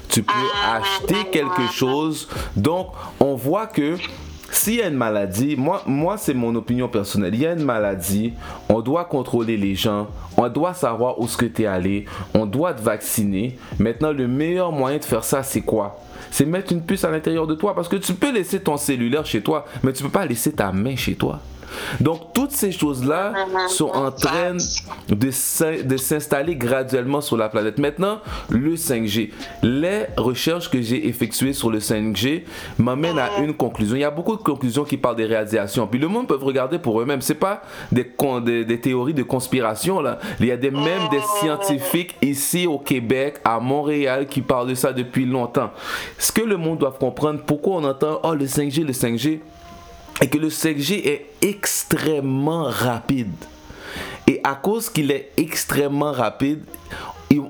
[0.07, 0.33] tu peux
[0.65, 2.29] acheter quelque chose.
[2.55, 3.97] Donc, on voit que
[4.57, 8.33] s'il y a une maladie, moi, c'est mon opinion personnelle, il y a une maladie,
[8.69, 12.45] on doit contrôler les gens, on doit savoir où ce que tu es allé, on
[12.45, 13.57] doit te vacciner.
[13.79, 15.99] Maintenant, le meilleur moyen de faire ça, c'est quoi?
[16.31, 19.25] C'est mettre une puce à l'intérieur de toi, parce que tu peux laisser ton cellulaire
[19.25, 21.39] chez toi, mais tu peux pas laisser ta main chez toi.
[21.99, 23.33] Donc, toutes ces choses-là
[23.69, 24.53] sont en train
[25.09, 27.77] de s'in- de s'installer graduellement sur la planète.
[27.79, 29.31] Maintenant, le 5G.
[29.63, 32.43] Les recherches que j'ai effectuées sur le 5G
[32.77, 33.95] m'amènent à une conclusion.
[33.95, 35.87] Il y a beaucoup de conclusions qui parlent des radiations.
[35.87, 37.21] Puis le monde peut regarder pour eux-mêmes.
[37.21, 37.61] C'est pas
[37.91, 40.19] des, des théories de conspiration, là.
[40.39, 44.75] Il y a des, même des scientifiques ici au Québec, à Montréal, qui parlent de
[44.75, 45.71] ça depuis longtemps.
[46.17, 49.39] Ce que le monde doit comprendre, pourquoi on entend, oh, le 5G, le 5G,
[50.21, 53.33] et que le 5G est extrêmement rapide.
[54.27, 56.63] Et à cause qu'il est extrêmement rapide,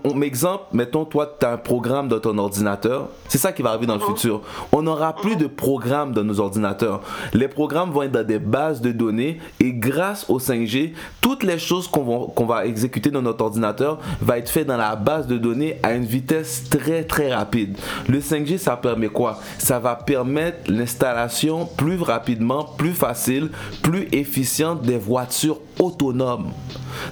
[0.04, 3.10] on, exemple, mettons, toi, tu as un programme dans ton ordinateur.
[3.28, 4.42] C'est ça qui va arriver dans le futur.
[4.72, 7.02] On n'aura plus de programmes dans nos ordinateurs.
[7.34, 11.60] Les programmes vont être dans des bases de données et grâce au 5G, toutes les
[11.60, 15.38] choses qu'on va, va exécuter dans notre ordinateur va être fait dans la base de
[15.38, 17.78] données à une vitesse très très rapide.
[18.08, 19.40] Le 5G, ça permet quoi?
[19.58, 23.50] Ça va permettre l'installation plus rapidement, plus facile,
[23.84, 26.52] plus efficiente des voitures autonomes.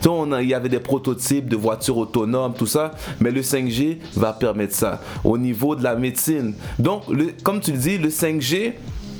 [0.07, 3.97] On a- il y avait des prototypes de voitures autonomes, tout ça, mais le 5G
[4.15, 6.53] va permettre ça au niveau de la médecine.
[6.79, 8.73] Donc, le- comme tu le dis, le 5G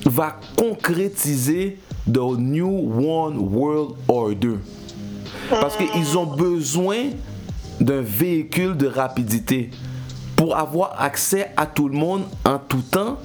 [0.06, 1.78] va concrétiser
[2.12, 2.68] the New
[3.00, 4.56] One World Order.
[5.50, 6.98] Parce qu'ils ont besoin
[7.80, 9.70] d'un véhicule de rapidité.
[10.36, 13.18] Pour avoir accès à tout le monde en tout temps,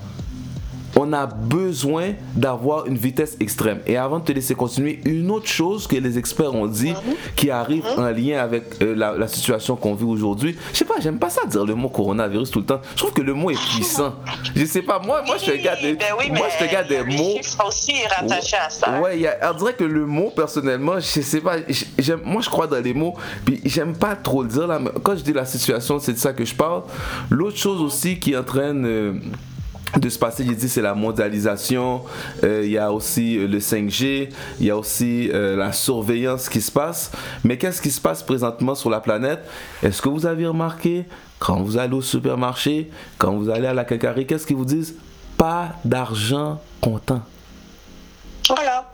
[1.00, 3.78] on a besoin d'avoir une vitesse extrême.
[3.86, 6.92] Et avant de te laisser continuer, une autre chose que les experts ont dit
[7.36, 10.94] qui arrive en lien avec euh, la, la situation qu'on vit aujourd'hui, je sais pas,
[11.00, 12.80] j'aime pas ça dire le mot coronavirus tout le temps.
[12.92, 14.14] Je trouve que le mot est puissant.
[14.56, 16.88] Je sais pas, moi, moi je te regarde des, Ben oui, moi, je te regarde
[16.88, 17.36] des mots.
[17.66, 19.00] aussi rattaché à ça.
[19.00, 21.56] Ouais, y a- on dirait que le mot, personnellement, je sais pas,
[21.96, 24.90] j'aime- moi je crois dans les mots, puis j'aime pas trop le dire là, mais
[25.02, 26.82] quand je dis la situation, c'est de ça que je parle.
[27.30, 29.14] L'autre chose aussi qui est en train euh,
[29.96, 32.02] de se passer, j'ai dit, c'est la mondialisation,
[32.44, 34.28] Euh, il y a aussi euh, le 5G,
[34.60, 37.10] il y a aussi euh, la surveillance qui se passe.
[37.44, 39.40] Mais qu'est-ce qui se passe présentement sur la planète?
[39.82, 41.04] Est-ce que vous avez remarqué,
[41.38, 44.94] quand vous allez au supermarché, quand vous allez à la quincaillerie, qu'est-ce qu'ils vous disent?
[45.36, 47.22] Pas d'argent comptant
[48.48, 48.92] Voilà.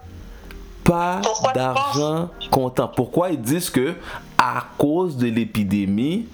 [0.85, 1.21] pas
[1.55, 2.89] d'argent comptant.
[2.89, 3.95] Pourquoi ils disent que
[4.39, 6.27] à cause de l'épidémie,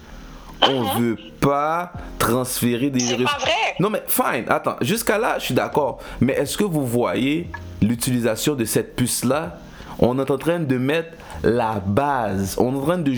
[0.69, 2.99] on veut pas transférer des.
[2.99, 3.31] C'est virus.
[3.31, 3.51] pas vrai.
[3.79, 5.99] Non mais fine, attends, jusqu'à là, je suis d'accord.
[6.19, 7.47] Mais est-ce que vous voyez
[7.81, 9.57] l'utilisation de cette puce là
[9.99, 11.09] On est en train de mettre
[11.43, 13.11] la base, on est en train de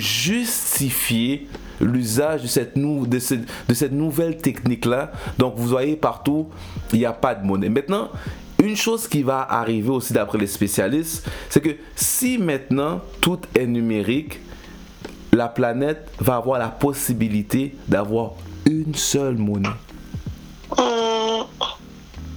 [0.57, 1.47] justifier
[1.81, 5.11] l'usage de cette, nou- de, ce- de cette nouvelle technique-là.
[5.37, 6.47] Donc, vous voyez partout,
[6.93, 7.67] il n'y a pas de monnaie.
[7.67, 8.09] Maintenant,
[8.63, 13.65] une chose qui va arriver aussi d'après les spécialistes, c'est que si maintenant tout est
[13.67, 14.39] numérique,
[15.33, 18.31] la planète va avoir la possibilité d'avoir
[18.69, 19.69] une seule monnaie.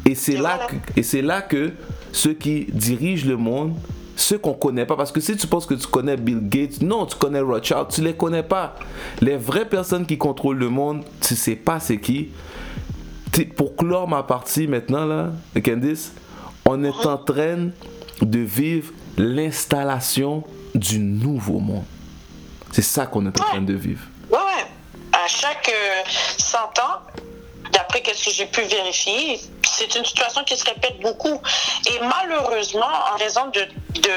[0.05, 1.73] Et c'est là, que- et c'est là que
[2.13, 3.75] ceux qui dirigent le monde,
[4.15, 7.07] ceux qu'on connaît pas, parce que si tu penses que tu connais Bill Gates, non,
[7.07, 8.77] tu connais Rothschild, tu les connais pas.
[9.21, 12.29] Les vraies personnes qui contrôlent le monde, tu sais pas c'est qui.
[13.57, 15.33] Pour clore ma partie maintenant là,
[15.63, 16.13] Candice,
[16.65, 17.69] on est en train
[18.23, 20.43] de vivre l'installation
[20.75, 21.85] du nouveau monde.
[22.77, 24.03] C'est ça qu'on est en train de vivre.
[24.29, 24.67] Ouais, ouais.
[25.11, 25.73] À chaque
[26.37, 27.01] 100 ans,
[27.73, 31.41] d'après ce que j'ai pu vérifier, c'est une situation qui se répète beaucoup.
[31.87, 32.85] Et malheureusement,
[33.15, 33.61] en raison de,
[33.99, 34.11] de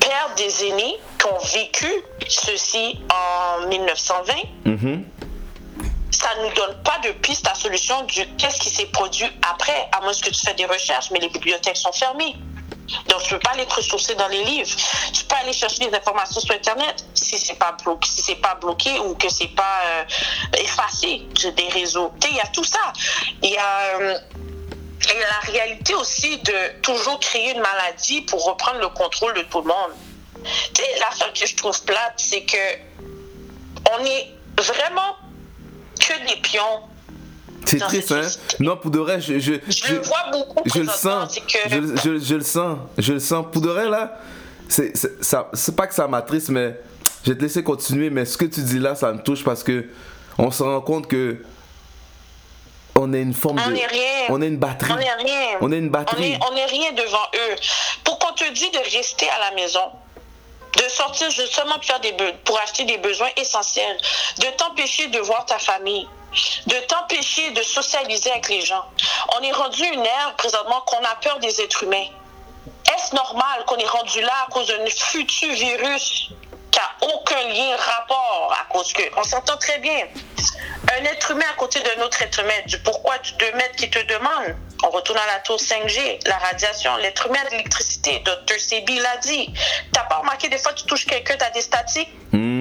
[0.00, 1.86] perdre des aînés qui ont vécu
[2.28, 4.34] ceci en 1920,
[6.10, 9.88] ça ne nous donne pas de piste à solution du qu'est-ce qui s'est produit après,
[9.92, 12.34] à moins que tu fais des recherches, mais les bibliothèques sont fermées.
[13.08, 14.70] Donc, tu peux pas aller ressourcer dans les livres.
[15.12, 19.14] Tu peux aller chercher des informations sur Internet si c'est pas si pas bloqué ou
[19.14, 20.04] que c'est pas euh,
[20.58, 21.22] effacé
[21.56, 22.12] des réseaux.
[22.28, 22.92] Il y a tout ça.
[23.42, 24.18] Il y a euh,
[25.08, 29.34] il y a la réalité aussi de toujours créer une maladie pour reprendre le contrôle
[29.34, 29.92] de tout le monde.
[30.74, 32.56] Tu sais, l'affaire que je trouve plate, c'est que
[33.92, 35.16] on est vraiment
[35.98, 36.82] que des pions.
[37.64, 38.26] C'est triste, hein?
[38.58, 40.62] Non, pour de vrai, je, je, je, le vois beaucoup.
[40.66, 41.36] Je le sens.
[41.36, 41.68] Que...
[41.68, 42.78] Je, je, je, le sens.
[42.98, 43.46] Je le sens.
[43.52, 44.18] Pour de vrai, là,
[44.68, 46.78] c'est pas que ça m'attriste, mais
[47.24, 48.10] je vais te laisser continuer.
[48.10, 49.86] Mais ce que tu dis là, ça me touche parce que
[50.38, 51.42] on se rend compte que
[52.96, 53.76] on est une forme on de.
[53.76, 54.26] Est rien.
[54.28, 54.92] On est une batterie.
[54.92, 55.58] On est rien.
[55.60, 56.38] On est une batterie.
[56.40, 57.56] On est, on est rien devant eux.
[58.04, 59.80] Pour qu'on te dise de rester à la maison,
[60.76, 61.76] de sortir justement
[62.44, 63.98] pour, acheter des besoins essentiels,
[64.38, 66.08] de t'empêcher de voir ta famille,
[66.66, 68.84] de t'empêcher de socialiser avec les gens.
[69.36, 72.06] On est rendu une ère présentement qu'on a peur des êtres humains.
[72.94, 76.30] Est-ce normal qu'on est rendu là à cause d'un futur virus
[76.70, 79.02] qui n'a aucun lien, rapport à cause que...
[79.16, 80.06] On s'entend très bien.
[80.92, 83.98] Un être humain à côté d'un autre être humain, du pourquoi 2 mètres qui te
[84.06, 84.56] demande.
[84.82, 88.22] On retourne à la tour 5G, la radiation, l'être humain l'électricité.
[88.24, 88.58] Dr.
[88.58, 89.52] Sebi l'a dit.
[89.92, 92.10] T'as pas remarqué des fois tu touches quelqu'un, t'as des statiques?
[92.32, 92.59] Mmh.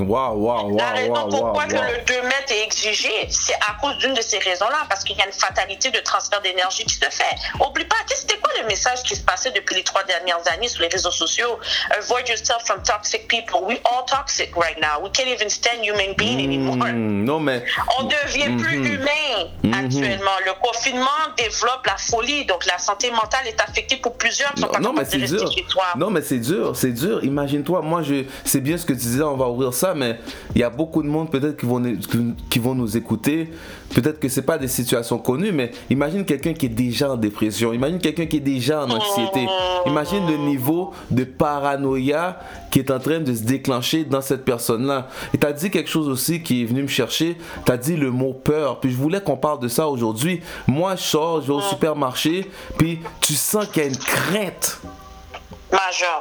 [0.00, 1.82] Wow, wow, wow, la raison pourquoi wow, que wow.
[1.82, 5.20] le 2 mètres est exigé, c'est à cause d'une de ces raisons-là, parce qu'il y
[5.20, 7.34] a une fatalité de transfert d'énergie qui se fait.
[7.66, 10.82] Oublie pas, c'était quoi le message qui se passait depuis les trois dernières années sur
[10.82, 11.58] les réseaux sociaux?
[11.98, 13.60] Avoid yourself from toxic people.
[13.66, 15.02] We all toxic right now.
[15.02, 16.76] We can't even stand human being anymore.
[16.76, 17.64] Mmh, non, mais.
[17.98, 18.86] On devient plus Mhm.
[18.86, 20.30] humain actuellement.
[20.46, 21.06] Le confinement
[21.36, 24.92] développe la folie, donc la santé mentale est affectée pour plusieurs qui sont pas Non,
[24.92, 25.50] mais c'est dur.
[25.96, 27.22] Non, mais c'est dur, c'est dur.
[27.24, 30.18] Imagine-toi, moi, je, c'est bien ce que tu disais, on va ouvrir ça, mais
[30.54, 31.82] il y a beaucoup de monde peut-être qui vont,
[32.48, 33.50] qui vont nous écouter.
[33.94, 37.72] Peut-être que c'est pas des situations connues, mais imagine quelqu'un qui est déjà en dépression.
[37.72, 39.46] Imagine quelqu'un qui est déjà en anxiété.
[39.86, 42.38] Imagine le niveau de paranoïa
[42.70, 45.08] qui est en train de se déclencher dans cette personne-là.
[45.32, 47.36] Et tu as dit quelque chose aussi qui est venu me chercher.
[47.64, 48.80] Tu as dit le mot peur.
[48.80, 50.40] Puis je voulais qu'on parle de ça aujourd'hui.
[50.66, 54.80] Moi, je sors, je vais au supermarché, puis tu sens qu'il y a une crainte.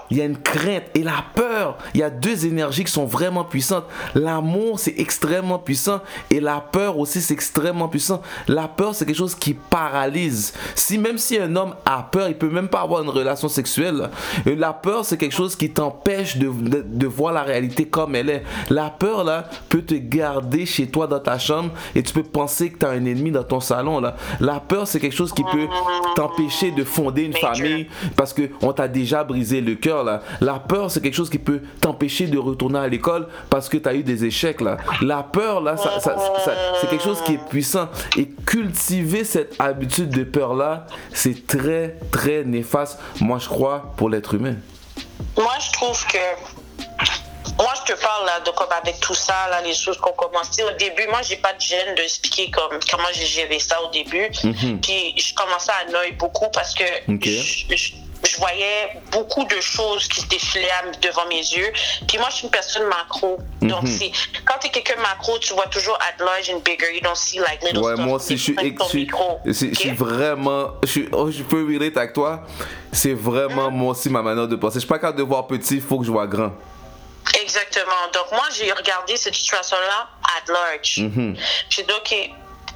[0.10, 1.78] Il y a une crainte et la peur.
[1.94, 3.86] Il y a deux énergies qui sont vraiment puissantes.
[4.14, 8.22] L'amour, c'est extrêmement puissant et la peur aussi, c'est extrêmement puissant.
[8.48, 10.54] La peur, c'est quelque chose qui paralyse.
[10.76, 14.10] Si même si un homme a peur, il peut même pas avoir une relation sexuelle.
[14.46, 18.16] Et La peur, c'est quelque chose qui t'empêche de, de, de voir la réalité comme
[18.16, 18.44] elle est.
[18.70, 22.70] La peur, là, peut te garder chez toi dans ta chambre et tu peux penser
[22.72, 24.16] que tu as un ennemi dans ton salon, là.
[24.40, 25.68] La peur, c'est quelque chose qui peut
[26.16, 27.56] t'empêcher de fonder une Major.
[27.56, 30.22] famille parce que on t'a déjà brisé le cœur là.
[30.42, 33.88] La peur c'est quelque chose qui peut t'empêcher de retourner à l'école parce que tu
[33.90, 34.78] as eu des échecs là.
[35.02, 39.56] La peur là, ça- ça- ça- c'est quelque chose qui est puissant et cultiver cette
[39.60, 43.00] habitude de peur là, c'est très très néfaste.
[43.22, 44.56] Moi je crois pour l'être humain.
[45.38, 46.18] Moi, je trouve que.
[47.60, 50.64] Moi, je te parle là, de comme avec tout ça, là, les choses qu'on commençait
[50.64, 51.08] au début.
[51.10, 54.28] Moi, j'ai pas de gêne de expliquer comme, comment j'ai géré ça au début.
[54.82, 56.84] Puis, je commençais à noyer beaucoup parce que
[57.76, 57.94] je-
[58.26, 60.70] je voyais beaucoup de choses qui se défilaient
[61.02, 61.72] devant mes yeux.
[62.08, 63.40] Puis moi, je suis une personne macro.
[63.62, 64.12] Donc, c'est,
[64.46, 66.94] quand tu es quelqu'un macro, tu vois toujours at large and bigger.
[66.96, 69.10] You don't see like little Ouais, stuff moi aussi je suis, je suis,
[69.46, 72.42] je suis- je suis vraiment, je, suis, oh, je peux relate avec toi.
[72.92, 74.76] C'est vraiment moi aussi ma manière de penser.
[74.76, 76.52] Je suis pas capable de voir petit, il faut que je vois grand.
[77.42, 78.08] Exactement.
[78.14, 81.02] Donc, moi, j'ai regardé cette situation-là at large.
[81.70, 82.12] J'ai dit, OK,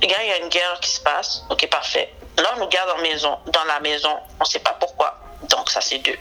[0.04, 1.44] il y a une guerre qui se passe.
[1.50, 2.14] OK, parfait.
[2.38, 4.10] Là, on nous garde en maison, dans la maison.
[4.40, 5.18] On ne sait pas pourquoi.
[5.50, 6.18] Donc, ça, c'est deux.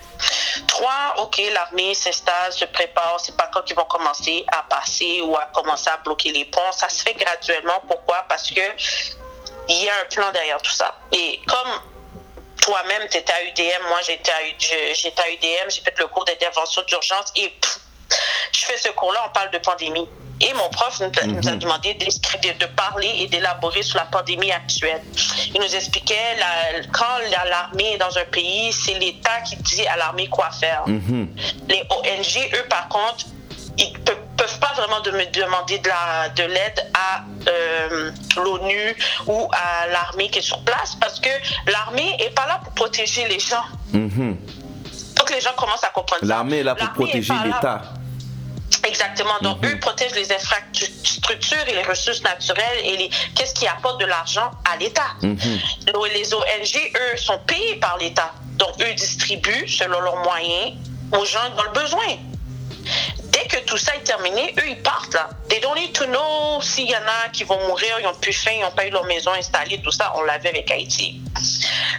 [0.67, 3.19] Trois, OK, l'armée s'installe, se prépare.
[3.21, 6.73] C'est pas quand ils vont commencer à passer ou à commencer à bloquer les ponts.
[6.73, 7.81] Ça se fait graduellement.
[7.87, 8.25] Pourquoi?
[8.29, 8.61] Parce que
[9.69, 10.95] il y a un plan derrière tout ça.
[11.13, 11.71] Et comme
[12.61, 17.33] toi-même, tu étais à UDM, moi j'étais à, UDM, j'ai fait le cours d'intervention d'urgence
[17.37, 17.79] et pff,
[18.53, 20.09] je fais ce cours-là, on parle de pandémie.
[20.43, 24.51] Et mon prof nous, a- a demandé de, de parler et d'élaborer sur la pandémie
[24.51, 25.03] actuelle.
[25.55, 29.87] Il nous expliquait la- quand la- l'armée est dans un pays, c'est l'État qui dit
[29.87, 30.85] à l'armée quoi faire.
[31.69, 33.27] Les ONG, eux, par contre,
[33.77, 38.97] ils ne peuvent pas vraiment de me demander de la- de l'aide à euh, l'ONU
[39.27, 41.29] ou à l'armée qui est sur place parce que
[41.71, 43.65] l'armée est pas là pour protéger les gens.
[43.93, 44.37] Mhm.
[45.17, 46.25] Donc les gens commencent à comprendre.
[46.25, 47.83] L'armée est là pour protéger l'État.
[48.91, 49.39] Exactement.
[49.41, 54.07] Donc, eux protègent les infrastructures et les ressources naturelles et les qu'est-ce qui apporte de
[54.07, 55.11] l'argent à l'État.
[55.23, 58.33] Les ONG, eux, sont payés par l'État.
[58.57, 60.77] Donc, eux distribuent, selon leurs moyens,
[61.13, 62.19] aux gens dans le besoin.
[63.25, 65.31] Dès que tout ça est terminé, eux, ils partent là.
[65.49, 68.33] They don't need to know s'il y en a qui vont mourir, ils ont plus
[68.33, 71.21] faim, ils n'ont pas eu leur maison installée, tout ça, on l'avait avec Haïti.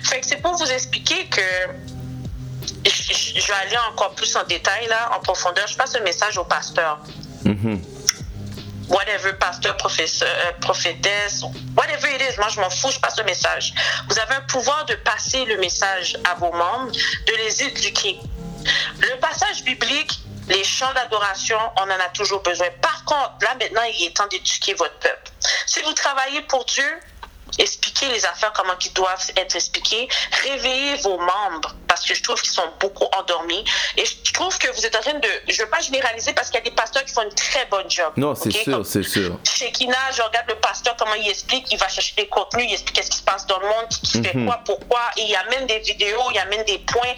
[0.04, 1.42] Fait que c'est pour vous expliquer que
[2.86, 5.68] je, je vais aller encore plus en détail là, en profondeur.
[5.68, 7.00] Je passe un message au pasteur.
[8.88, 11.44] Whatever, pasteur, professeur, euh, prophétesse,
[11.78, 13.74] whatever it is, moi je m'en fous, je passe le message.
[14.10, 18.20] Vous avez un pouvoir de passer le message à vos membres, de les éduquer.
[19.00, 22.68] Le passage biblique, les chants d'adoration, on en a toujours besoin.
[22.82, 25.32] Par contre, là maintenant, il est temps d'éduquer votre peuple.
[25.68, 27.00] Si vous travaillez pour Dieu,
[27.60, 30.08] expliquez les affaires comment ils doivent être expliquées,
[30.44, 33.64] réveillez vos membres parce que je trouve qu'ils sont beaucoup endormis
[33.98, 36.48] et je trouve que vous êtes en train de, je ne veux pas généraliser parce
[36.50, 38.14] qu'il y a des pasteurs qui font une très bonne job.
[38.18, 39.38] Non, c'est sûr, c'est sûr.
[39.44, 42.74] Chez Kina, je regarde le pasteur comment il explique, il va chercher des contenus, il
[42.74, 44.46] explique ce qui se passe dans le monde, qui fait Mhm.
[44.46, 47.14] quoi, pourquoi, et il y a même des vidéos, il y a même des points.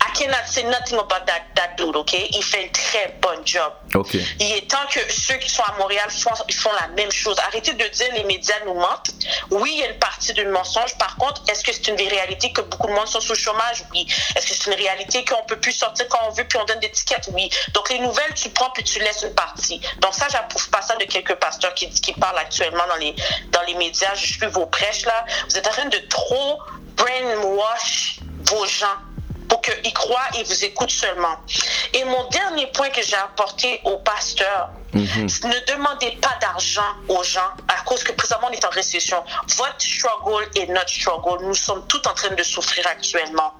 [0.00, 2.12] I cannot say nothing about that, that dude, ok?
[2.30, 3.72] Il fait un très bon job.
[3.94, 4.14] Ok.
[4.14, 7.36] Il est temps que ceux qui sont à Montréal font, ils font la même chose.
[7.40, 9.10] Arrêtez de dire les médias nous mentent.
[9.50, 10.96] Oui, il y a une partie du mensonge.
[10.98, 13.84] Par contre, est-ce que c'est une réalité que beaucoup de monde sont sous le chômage?
[13.92, 14.06] Oui.
[14.36, 16.80] Est-ce que c'est une réalité qu'on peut plus sortir quand on veut puis on donne
[16.80, 17.28] des tickets?
[17.32, 17.50] Oui.
[17.74, 19.80] Donc, les nouvelles, tu prends puis tu laisses une partie.
[20.00, 23.16] Donc, ça, j'approuve pas ça de quelques pasteurs qui, qui parlent actuellement dans les,
[23.50, 24.14] dans les médias.
[24.14, 25.24] Je suis vos prêches, là.
[25.48, 26.60] Vous êtes en train de trop
[26.96, 28.86] brainwash vos gens
[29.48, 31.36] pour qu'ils croient et vous écoutent seulement.
[31.94, 37.50] Et mon dernier point que j'ai apporté aux pasteurs, ne demandez pas d'argent aux gens
[37.68, 39.22] à cause que présentement on est en récession.
[39.56, 41.44] Votre struggle est notre struggle.
[41.44, 43.54] Nous sommes tous en train de souffrir actuellement.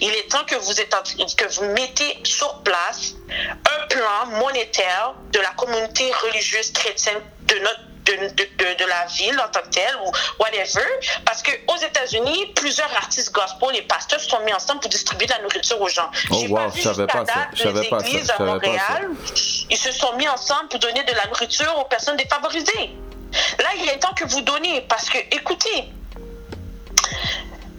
[0.00, 0.94] Il est temps que vous, êtes
[1.36, 7.91] que vous mettez sur place un plan monétaire de la communauté religieuse chrétienne de notre
[8.04, 10.10] de, de, de, de la ville en tant que telle ou
[10.42, 10.86] whatever.
[11.24, 15.32] Parce qu'aux États-Unis, plusieurs artistes gospel et pasteurs se sont mis ensemble pour distribuer de
[15.32, 16.10] la nourriture aux gens.
[16.30, 17.46] Oh, wow, pas vu je savais pas ça.
[17.54, 18.34] Je savais des pas ça.
[18.34, 18.42] à.
[18.42, 19.08] Montréal.
[19.70, 22.90] Ils se sont mis ensemble pour donner de la nourriture aux personnes défavorisées.
[23.58, 25.90] Là, il est temps que vous donnez parce que, écoutez,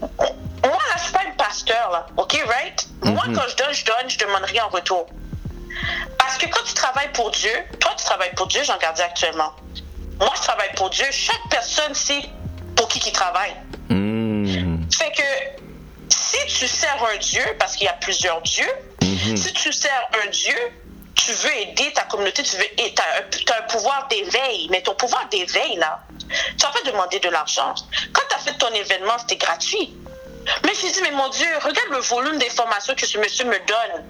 [0.02, 2.88] moi, là, je suis pas une pasteur, là, OK, right?
[3.04, 5.08] Moi, quand je donne, je donne, je demande rien en retour.
[6.18, 9.54] Parce que quand tu travailles pour Dieu, toi, tu travailles pour Dieu, j'en garde actuellement.
[10.24, 11.06] Moi, je travaille pour Dieu.
[11.12, 12.22] Chaque personne sait
[12.78, 13.54] pour qui qui travaille.
[13.90, 14.82] Hmm.
[14.90, 15.64] Fait que
[16.10, 20.30] si tu sers un Dieu, parce qu'il y a plusieurs dieux, si tu sers un
[20.30, 20.56] Dieu,
[21.16, 25.28] tu veux aider ta communauté, tu veux tu as, un pouvoir d'éveil, mais ton pouvoir
[25.30, 27.76] d'éveil, là, tu vas pas demander de l'argent.
[28.14, 29.94] Quand tu as fait ton événement, c'était gratuit.
[30.64, 33.60] Mais je me dis, mais mon Dieu, regarde le volume d'informations que ce monsieur me
[33.68, 34.06] donne.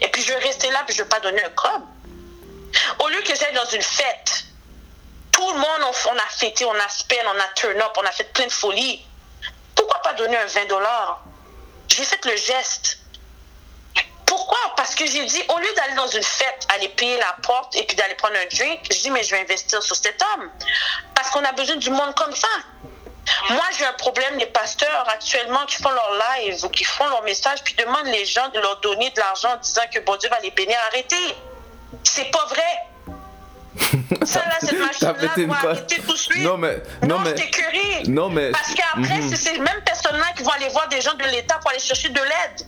[0.00, 1.82] Et puis je vais rester là, puis je vais pas donner un cob.
[3.00, 4.46] Au lieu que j'aille dans une fête,
[5.36, 8.10] tout le monde, on, a fêté, on a spend, on a turn up, on a
[8.10, 9.04] fait plein de folies.
[9.74, 11.22] Pourquoi pas donner un 20 dollars?
[11.88, 12.98] J'ai fait le geste.
[14.24, 14.58] Pourquoi?
[14.76, 17.84] Parce que j'ai dit, au lieu d'aller dans une fête, aller payer la porte et
[17.84, 20.50] puis d'aller prendre un drink, je dis, mais je vais investir sur cet homme.
[21.14, 22.48] Parce qu'on a besoin du monde comme ça.
[23.50, 27.22] Moi, j'ai un problème des pasteurs actuellement qui font leur live ou qui font leur
[27.24, 30.30] message puis demandent les gens de leur donner de l'argent en disant que bon Dieu
[30.30, 30.78] va les bénir.
[30.88, 31.36] Arrêtez.
[32.04, 32.86] C'est pas vrai.
[34.24, 35.12] Ça, là, cette machine-là
[35.46, 35.64] doit coche.
[35.64, 36.42] arrêter tout de suite.
[36.42, 38.02] Non, mais- non, mais- c'est curé.
[38.08, 39.28] non, mais- Parce qu'après, Mhm.
[39.30, 42.08] c'est ces mêmes personnes-là qui vont aller voir des gens de l'État pour aller chercher
[42.10, 42.66] de l'aide.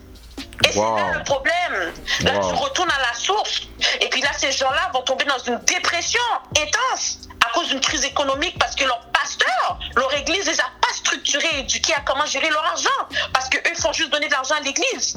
[0.64, 0.96] Et Wow.
[0.98, 1.92] c'est là le problème.
[2.22, 2.48] Là, Wow.
[2.48, 3.62] tu retournes à la source.
[4.00, 6.20] Et puis là, ces gens-là vont tomber dans une dépression
[6.60, 10.92] intense à cause d'une crise économique parce que leur pasteur, leur église, les a pas
[10.92, 12.88] structurés éduqués à comment gérer leur argent.
[13.32, 15.16] Parce qu'eux font juste donner de l'argent à l'église.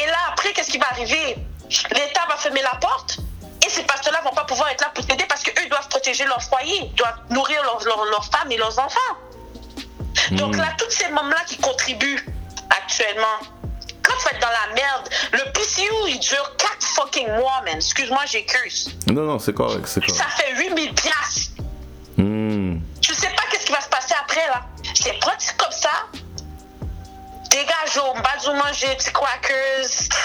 [0.00, 1.36] Et là, après, qu'est-ce qui va arriver?
[1.94, 3.16] L'État va fermer la porte.
[3.64, 6.42] Et ces pasteurs-là vont pas pouvoir être là pour t'aider parce qu'eux doivent protéger leur
[6.42, 9.16] foyer, doivent nourrir leurs femmes et leurs enfants.
[10.32, 12.24] Donc là, tous ces membres-là qui contribuent
[12.70, 13.38] actuellement,
[14.02, 17.76] quand tu vas être dans la merde, le PCU, il dure 4 fucking mois, man.
[17.76, 18.90] Excuse-moi, j'écuse.
[19.06, 20.30] Non, non, c'est correct, c'est Ça correct.
[20.36, 21.52] fait 8000 piastres.
[22.16, 22.78] Hmm.
[23.00, 24.62] Tu sais pas qu'est-ce qui va se passer après, là.
[24.94, 25.90] C'est pratique comme ça.
[27.52, 29.84] Dégage au bas du manger, petits crackers.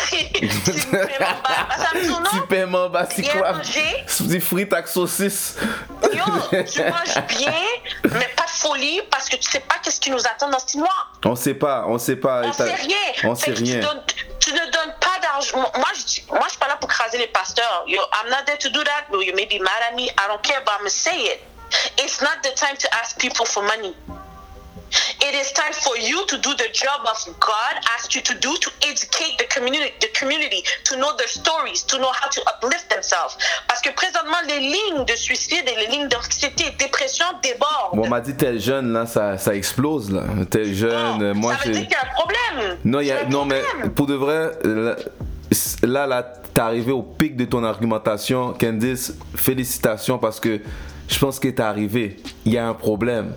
[0.09, 1.75] Petit paiement bas.
[1.75, 2.23] Ça me non?
[2.23, 3.51] Petit paiement, quoi?
[3.51, 4.05] mangé.
[4.21, 5.57] Des frites avec saucisse.
[6.03, 6.23] Yo,
[6.63, 7.53] tu manges bien,
[8.05, 10.77] mais pas de folie parce que tu sais pas qu'est-ce qui nous attend dans 6
[10.77, 11.07] mois.
[11.25, 12.43] On sait pas, on sait pas.
[12.45, 12.95] On sait rien.
[13.25, 13.81] On sait rien.
[14.39, 15.57] Tu, ne donnes pas d'argent.
[15.57, 17.83] Moi, je moi, je suis pas là pour craser les pasteurs.
[17.87, 19.07] Yo, I'm not there to do that.
[19.11, 20.03] You may be mad at me.
[20.03, 21.41] I don't care, but I'm gonna say it.
[21.97, 23.93] It's not the time to ask people for money.
[25.21, 28.55] It is time for you to do the job of God asked you to do
[28.57, 32.89] to educate the community, the community, to know their stories, to know how to uplift
[32.89, 33.37] themselves.
[33.67, 37.95] Parce que présentement, les lignes de suicide et les lignes d'anxiété et dépression débordent.
[37.95, 40.23] Bon, on m'a dit tel jeune, là, ça, ça explose, là.
[40.49, 42.77] Tel jeune, moi, ça veut dire qu'il y a un problème.
[42.85, 43.61] Non, y a, non mais
[43.95, 44.95] pour de vrai, là,
[45.83, 46.23] là, là
[46.53, 48.53] t'es arrivé au pic de ton argumentation.
[48.53, 50.61] Candice, félicitations parce que
[51.07, 52.17] je pense que t'es arrivé.
[52.45, 53.33] Il y a un problème.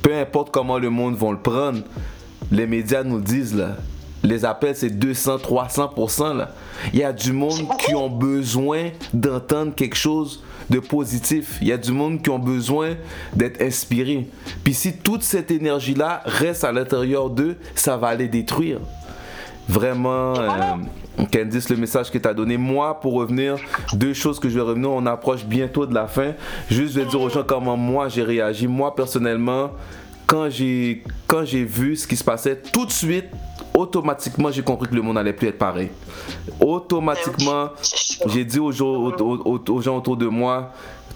[0.00, 1.80] Peu importe comment le monde va le prendre,
[2.50, 3.76] les médias nous disent là.
[4.24, 6.36] Les appels, c'est 200, 300%.
[6.36, 6.54] Là.
[6.92, 11.58] Il y a du monde qui ont besoin d'entendre quelque chose de positif.
[11.60, 12.94] Il y a du monde qui ont besoin
[13.34, 14.28] d'être inspiré.
[14.62, 18.78] Puis si toute cette énergie-là reste à l'intérieur d'eux, ça va les détruire.
[19.72, 20.50] Vraiment, euh,
[21.32, 22.56] Candice, le message que tu as donné.
[22.58, 23.56] Moi, pour revenir,
[23.94, 26.32] deux choses que je vais revenir, on approche bientôt de la fin.
[26.70, 28.66] Juste, je vais dire aux gens comment moi j'ai réagi.
[28.66, 29.70] Moi, personnellement,
[30.26, 33.26] quand j'ai quand j'ai vu ce qui se passait, tout de suite,
[33.74, 35.88] automatiquement, j'ai compris que le monde allait plus être pareil.
[36.60, 37.70] Automatiquement,
[38.26, 39.12] j'ai dit aux gens, aux,
[39.44, 40.70] aux- aux gens autour de moi,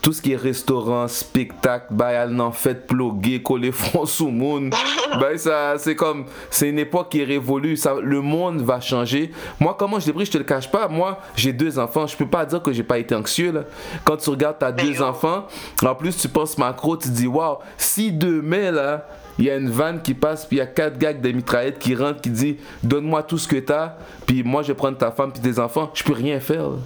[0.07, 4.73] tout ce qui est restaurant, spectacle, bah, elle n'en fait ploguer, coller front sous monde.
[5.19, 7.77] Ben, ça, c'est comme, c'est une époque qui est révolue.
[7.77, 9.33] Ça, le monde va changer.
[9.59, 10.87] Moi, comment je l'ai pris, je te le cache pas.
[10.87, 12.07] Moi, j'ai deux enfants.
[12.07, 13.63] Je peux pas dire que j'ai pas été anxieux, là.
[14.05, 15.49] Quand tu regardes, t'as deux enfants.
[15.85, 19.09] En plus, tu penses macro, tu te dis, waouh, si demain, là,
[19.41, 21.33] il y a une vanne qui passe, puis il y a quatre gars avec des
[21.33, 23.95] mitraillettes qui rentrent, qui dit Donne-moi tout ce que t'as,
[24.25, 25.91] puis moi je vais prendre ta femme puis tes enfants.
[25.95, 26.71] Je peux rien faire.
[26.71, 26.77] là.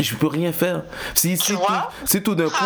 [0.00, 0.82] Je peux rien faire.
[1.14, 1.60] Si, si, tout,
[2.06, 2.64] si d'un coup,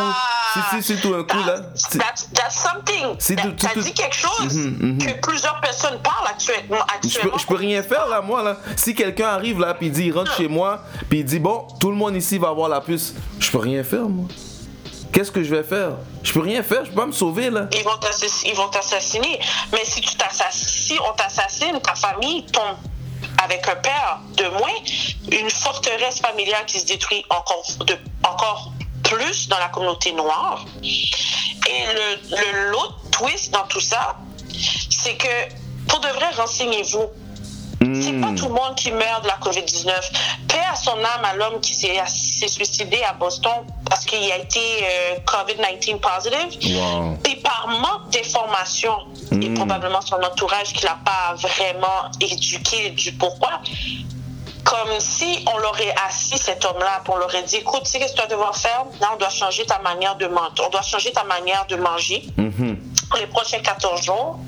[0.54, 1.98] si, si, si tout d'un coup là, That's, si-
[2.32, 3.36] that's, something.
[3.36, 6.78] That- tout- T'as tout- dit quelque chose que plusieurs personnes parlent actuellement.
[7.04, 8.56] je peux, je peux rien faire là, moi là.
[8.76, 11.66] Si quelqu'un arrive là, puis il dit, il rentre chez moi, puis il dit, bon,
[11.80, 14.26] tout le monde ici va avoir la puce, je peux rien faire, moi.
[15.12, 15.92] Qu'est-ce que je vais faire?
[16.22, 17.66] Je peux rien faire, je peux pas me sauver là.
[17.76, 19.40] Ils vont t'assass- ils vont t'assassiner.
[19.72, 22.76] Mais si tu t'assassines, si on t'assassine, ta famille tombe
[23.42, 24.74] avec un père de moins,
[25.30, 28.72] une forteresse familiale qui se détruit encore, de, encore
[29.02, 30.64] plus dans la communauté noire.
[30.82, 31.84] Et
[32.30, 34.16] le, l'autre twist dans tout ça,
[34.90, 35.28] c'est que
[35.88, 37.06] pour de vrai, renseignez-vous.
[37.78, 39.92] C'est pas tout le monde qui meurt de la COVID-19.
[40.48, 44.38] Paix à son âme à l'homme qui s'est s'est suicidé à Boston parce qu'il a
[44.38, 46.76] été euh, COVID-19 positive.
[46.76, 47.18] Wow.
[47.26, 48.96] Et par manque d'information,
[49.32, 53.60] et probablement son entourage qui l'a pas vraiment éduqué du pourquoi,
[54.64, 58.20] comme si on l'aurait assis, cet homme-là, on l'aurait dit, écoute, tu sais qu'est-ce que
[58.20, 58.84] tu dois devoir faire?
[59.00, 60.62] Là, on doit changer ta manière de manger.
[60.66, 62.24] On doit changer ta manière de manger.
[63.08, 64.40] Pour les prochains 14 jours,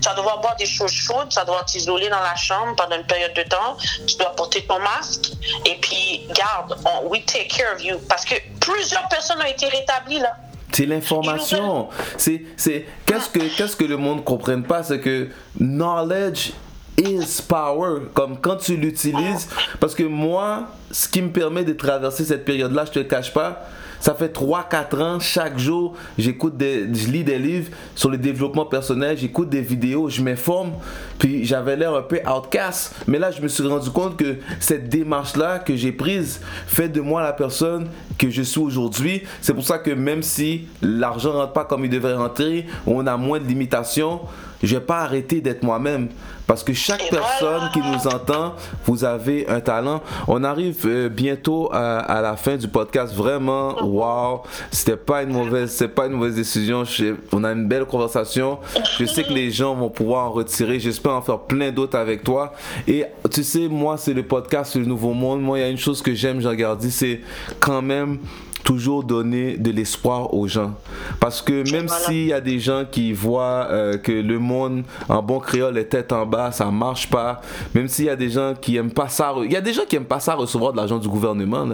[0.00, 2.96] tu vas devoir boire des choses chaudes, tu vas devoir t'isoler dans la chambre pendant
[2.96, 5.32] une période de temps, tu dois porter ton masque,
[5.66, 7.98] et puis, garde, on, we take care of you.
[8.08, 10.34] Parce que plusieurs personnes ont été rétablies, là.
[10.72, 11.88] C'est l'information.
[12.16, 15.28] C'est, c'est, qu'est-ce que, qu'est-ce que le monde comprenne pas, c'est que
[15.60, 16.52] knowledge
[16.98, 18.02] is power.
[18.14, 19.48] Comme quand tu l'utilises,
[19.80, 23.32] parce que moi, ce qui me permet de traverser cette période-là, je te le cache
[23.32, 23.66] pas,
[24.02, 28.66] ça fait 3-4 ans, chaque jour, j'écoute des, je lis des livres sur le développement
[28.66, 30.72] personnel, j'écoute des vidéos, je m'informe,
[31.20, 32.96] puis j'avais l'air un peu outcast.
[33.06, 37.00] Mais là, je me suis rendu compte que cette démarche-là que j'ai prise fait de
[37.00, 37.86] moi la personne
[38.18, 39.22] que je suis aujourd'hui.
[39.40, 43.16] C'est pour ça que même si l'argent rentre pas comme il devrait rentrer, on a
[43.16, 44.22] moins de limitations,
[44.62, 46.08] je vais pas arrêter d'être moi-même.
[46.46, 48.54] Parce que chaque personne qui nous entend,
[48.84, 50.02] vous avez un talent.
[50.28, 53.14] On arrive euh, bientôt à, à la fin du podcast.
[53.14, 56.84] Vraiment, wow, c'était pas une mauvaise, c'est pas une mauvaise décision.
[56.84, 58.58] Je- on a une belle conversation.
[58.98, 60.78] Je sais que les gens vont pouvoir en retirer.
[60.80, 62.52] J'espère en faire plein d'autres avec toi.
[62.88, 65.40] Et tu sais, moi, c'est le podcast Le Nouveau Monde.
[65.42, 67.20] Moi, il y a une chose que j'aime, Jean Gardy, c'est
[67.60, 68.18] quand même
[68.64, 70.72] toujours donner de l'espoir aux gens.
[71.20, 72.04] Parce que même Voilà.
[72.06, 75.84] s'il y a des gens qui voient euh, que le monde en bon créole est
[75.84, 77.40] tête en bas, ça marche pas,
[77.74, 79.82] même s'il y a des gens qui aiment pas ça, il y a des gens
[79.88, 81.66] qui aiment pas ça recevoir de l'argent du gouvernement.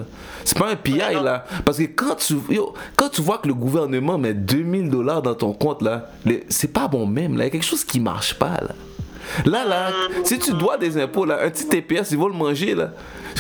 [0.45, 3.55] C'est pas un PI là, parce que quand tu yo, quand tu vois que le
[3.55, 6.09] gouvernement met 2000 dollars dans ton compte là,
[6.49, 8.75] c'est pas bon même là, il y a quelque chose qui marche pas là.
[9.45, 9.91] Là, là,
[10.25, 12.93] si tu dois des impôts, là, un petit TPS, ils vont le manger, là.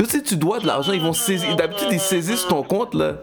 [0.07, 1.57] Si tu dois de l'argent, ils vont saisir.
[1.57, 3.15] D'habitude, ils saisissent ton compte, là.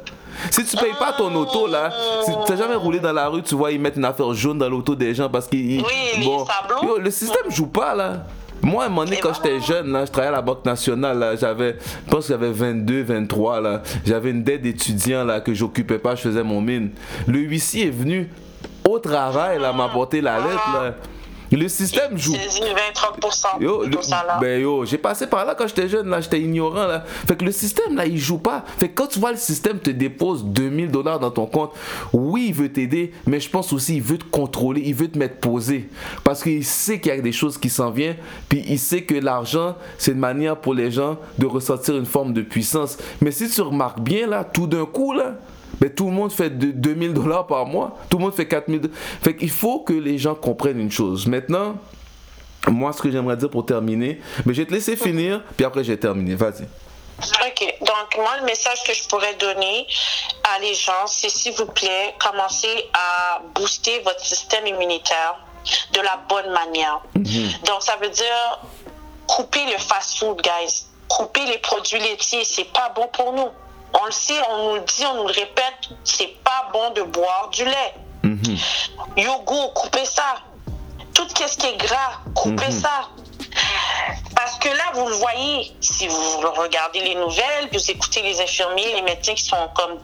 [0.51, 1.91] Si tu payes pas ton auto, là,
[2.25, 4.69] si t'as jamais roulé dans la rue, tu vois, ils mettent une affaire jaune dans
[4.69, 5.81] l'auto des gens parce qu'ils.
[5.81, 6.95] Oui, tableaux.
[6.95, 8.25] Yo, le système joue pas, là.
[8.61, 11.19] Moi, à un moment donné, quand j'étais jeune, là, je travaillais à la Banque nationale,
[11.19, 13.81] là, j'avais, je pense que j'avais 22, 23, là.
[14.05, 16.91] J'avais une dette d'étudiant, là, que j'occupais pas, je faisais mon mine.
[17.27, 18.29] Le huissier est venu
[18.87, 20.95] au travail, là, m'apporter la lettre, là.
[21.51, 22.35] Le système joue.
[22.49, 24.37] C'est 20-30% Yo, de le- tout ça là.
[24.41, 27.03] ben yo, j'ai passé par là quand j'étais jeune, là, j'étais ignorant, là.
[27.27, 28.63] Fait que le système, là, il joue pas.
[28.77, 31.71] Fait que quand tu vois le système te dépose 2000 dollars dans ton compte,
[32.13, 35.17] oui, il veut t'aider, mais je pense aussi, il veut te contrôler, il veut te
[35.17, 35.89] mettre posé.
[36.23, 38.17] Parce qu'il sait qu'il y a des choses qui s'en viennent,
[38.49, 42.33] puis il sait que l'argent, c'est une manière pour les gens de ressentir une forme
[42.33, 42.97] de puissance.
[43.21, 45.35] Mais si tu remarques bien, là, tout d'un coup, là,
[45.79, 47.97] ben, tout le monde fait de- 2000 dollars par mois.
[48.09, 48.97] Tout le monde fait 4000 dollars.
[49.23, 51.27] Fait qu'il faut que les gens comprennent une chose.
[51.27, 51.75] Maintenant,
[52.67, 55.83] moi, ce que j'aimerais dire pour terminer, mais je vais te laisser finir, puis après,
[55.83, 56.35] je vais terminer.
[56.35, 56.63] Vas-y.
[57.19, 57.75] OK.
[57.79, 59.87] Donc, moi, le message que je pourrais donner
[60.55, 65.35] à les gens, c'est s'il vous plaît, commencez à booster votre système immunitaire
[65.93, 67.01] de la bonne manière.
[67.15, 68.59] Donc, ça veut dire
[69.27, 70.85] couper le fast-food, guys.
[71.07, 73.49] Couper les produits laitiers, c'est pas bon pour nous.
[74.01, 77.01] On le sait, on nous le dit, on nous le répète, c'est pas bon de
[77.03, 77.93] boire du lait.
[79.17, 80.35] Yogourt, coupez ça.
[81.13, 83.09] Tout ce qui est gras, coupez ça.
[84.35, 88.93] Parce que là, vous le voyez, si vous regardez les nouvelles, vous écoutez les infirmiers,
[88.95, 89.99] les médecins qui sont comme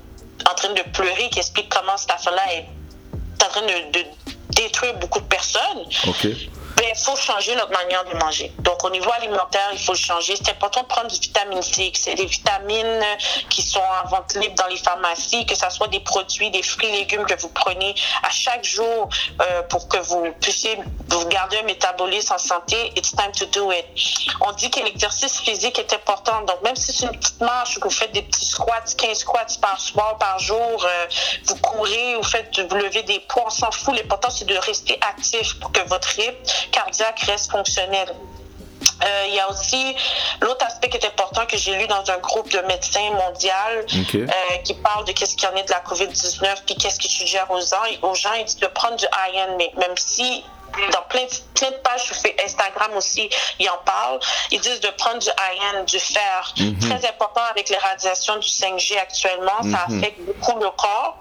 [0.49, 2.65] en train de pleurer, qui expliquent comment cette affaire-là est
[3.43, 4.05] en train de, de
[4.55, 5.85] détruire beaucoup de personnes.
[6.77, 8.51] Ben, il faut changer notre manière de manger.
[8.59, 10.35] Donc, au niveau alimentaire, il faut changer.
[10.35, 11.91] C'est important de prendre du vitamine C.
[11.95, 13.03] C'est des vitamines
[13.49, 16.91] qui sont en vente libre dans les pharmacies, que ce soit des produits, des fruits,
[16.91, 19.09] légumes que vous prenez à chaque jour
[19.41, 20.77] euh, pour que vous puissiez
[21.09, 22.93] vous garder un métabolisme en santé.
[22.95, 23.85] It's time to do it.
[24.41, 26.41] On dit que l'exercice physique est important.
[26.41, 29.17] Donc, même si c'est une petite marche ou que vous faites des petits squats, 15
[29.17, 31.07] squats par soir, par jour, euh,
[31.45, 33.95] vous courez, vous faites, vous levez des poids, on s'en fout.
[33.95, 38.13] L'important, c'est de rester actif pour que votre rythme cardiaque reste fonctionnel.
[39.03, 39.95] Euh, Il y a aussi
[40.41, 43.85] l'autre aspect qui est important que j'ai lu dans un groupe de médecins mondial
[44.27, 47.09] euh, qui parle de qu'est-ce qu'il y en est de la COVID-19 puis qu'est-ce qu'ils
[47.11, 47.77] suggèrent aux gens.
[48.03, 50.43] Aux gens, ils disent de prendre du iron, mais même si
[50.93, 54.19] dans plein de, plein de pages sur Instagram aussi, ils en parlent.
[54.51, 56.53] Ils disent de prendre du iron, du fer.
[56.79, 59.59] Très important avec les radiations du 5G actuellement.
[59.71, 61.17] Ça affecte beaucoup le corps.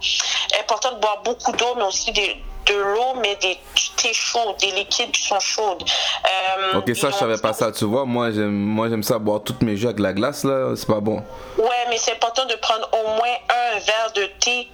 [0.61, 3.59] Important de boire beaucoup d'eau, mais aussi des- de l'eau, mais des,
[3.97, 5.79] thé chaud, des liquides qui sont chauds.
[5.79, 8.05] Euh, Ok, ça, je savais pas ça, tu vois.
[8.05, 10.75] Moi, j'aime, moi, j'aime ça boire toutes mes jus avec la glace, là.
[10.77, 11.23] C'est pas bon.
[11.59, 14.69] Ouais, mais c'est important de prendre au moins un verre de thé.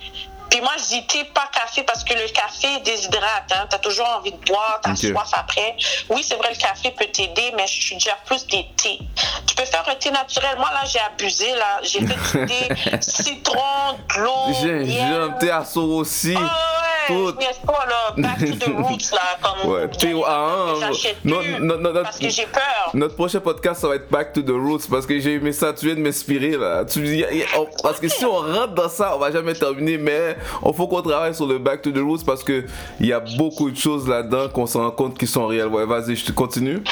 [0.48, 3.50] Puis moi, je dis thé, pas café, parce que le café déshydrate.
[3.52, 3.66] Hein.
[3.68, 4.98] Tu as toujours envie de boire, tu as Ok.
[4.98, 5.76] soif après.
[6.08, 9.00] Oui, c'est vrai, le café peut t'aider, mais je suggère plus des thés.
[9.46, 10.56] Tu peux faire un thé naturel.
[10.58, 11.50] Moi, là, j'ai abusé.
[11.56, 11.80] là.
[11.82, 12.68] J'ai fait du thé,
[13.00, 14.52] citron, de l'eau.
[14.52, 15.34] Gingembre, miel.
[15.40, 16.34] thé à aussi.
[16.36, 18.14] Ah ouais, Niaise pas, là.
[18.16, 19.38] Back to the roots, là.
[19.42, 22.02] Comme Ouais, thé au- ah, ah, J'achète non, plus non, non, non.
[22.02, 22.90] parce que j'ai peur.
[22.94, 25.72] Notre prochain podcast, ça va être Back to the Roots parce que j'ai aimé ça.
[25.72, 26.84] Tu viens de m'inspirer là.
[26.84, 29.98] Tu, y y on- parce que si on rentre dans ça, on va jamais terminer.
[29.98, 32.64] Mais il faut qu'on travaille sur le Back to the Roots parce que
[33.00, 35.66] il y a beaucoup de choses là-dedans qu'on se rend compte qui sont réelles.
[35.68, 36.82] Ouais, vas-y, je te continue.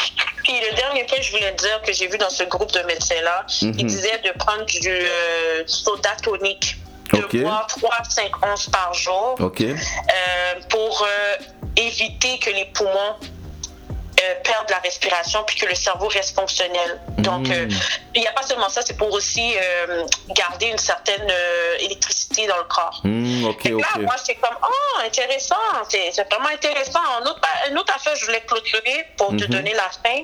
[0.45, 3.47] Puis le dernier point, je voulais dire que j'ai vu dans ce groupe de médecins-là,
[3.63, 3.75] Mhm.
[3.79, 6.77] ils disaient de prendre du euh, soda tonique,
[7.13, 9.37] de boire 3 à 5 onces par jour.
[9.41, 11.37] Euh, pour euh,
[11.77, 13.17] éviter que les poumons
[14.25, 17.01] euh, perdent la respiration puis que le cerveau reste fonctionnel.
[17.19, 17.69] Donc, euh,
[18.15, 22.47] il n'y a pas seulement ça, c'est pour aussi euh, garder une certaine euh, électricité
[22.47, 23.01] dans le corps.
[23.05, 25.57] Hmm, que là, moi, c'est comme, oh, intéressant,
[25.89, 27.01] c'est vraiment intéressant.
[27.21, 29.47] Une autre, une autre affaire, je voulais clôturer pour te Mhm.
[29.47, 30.23] donner la fin.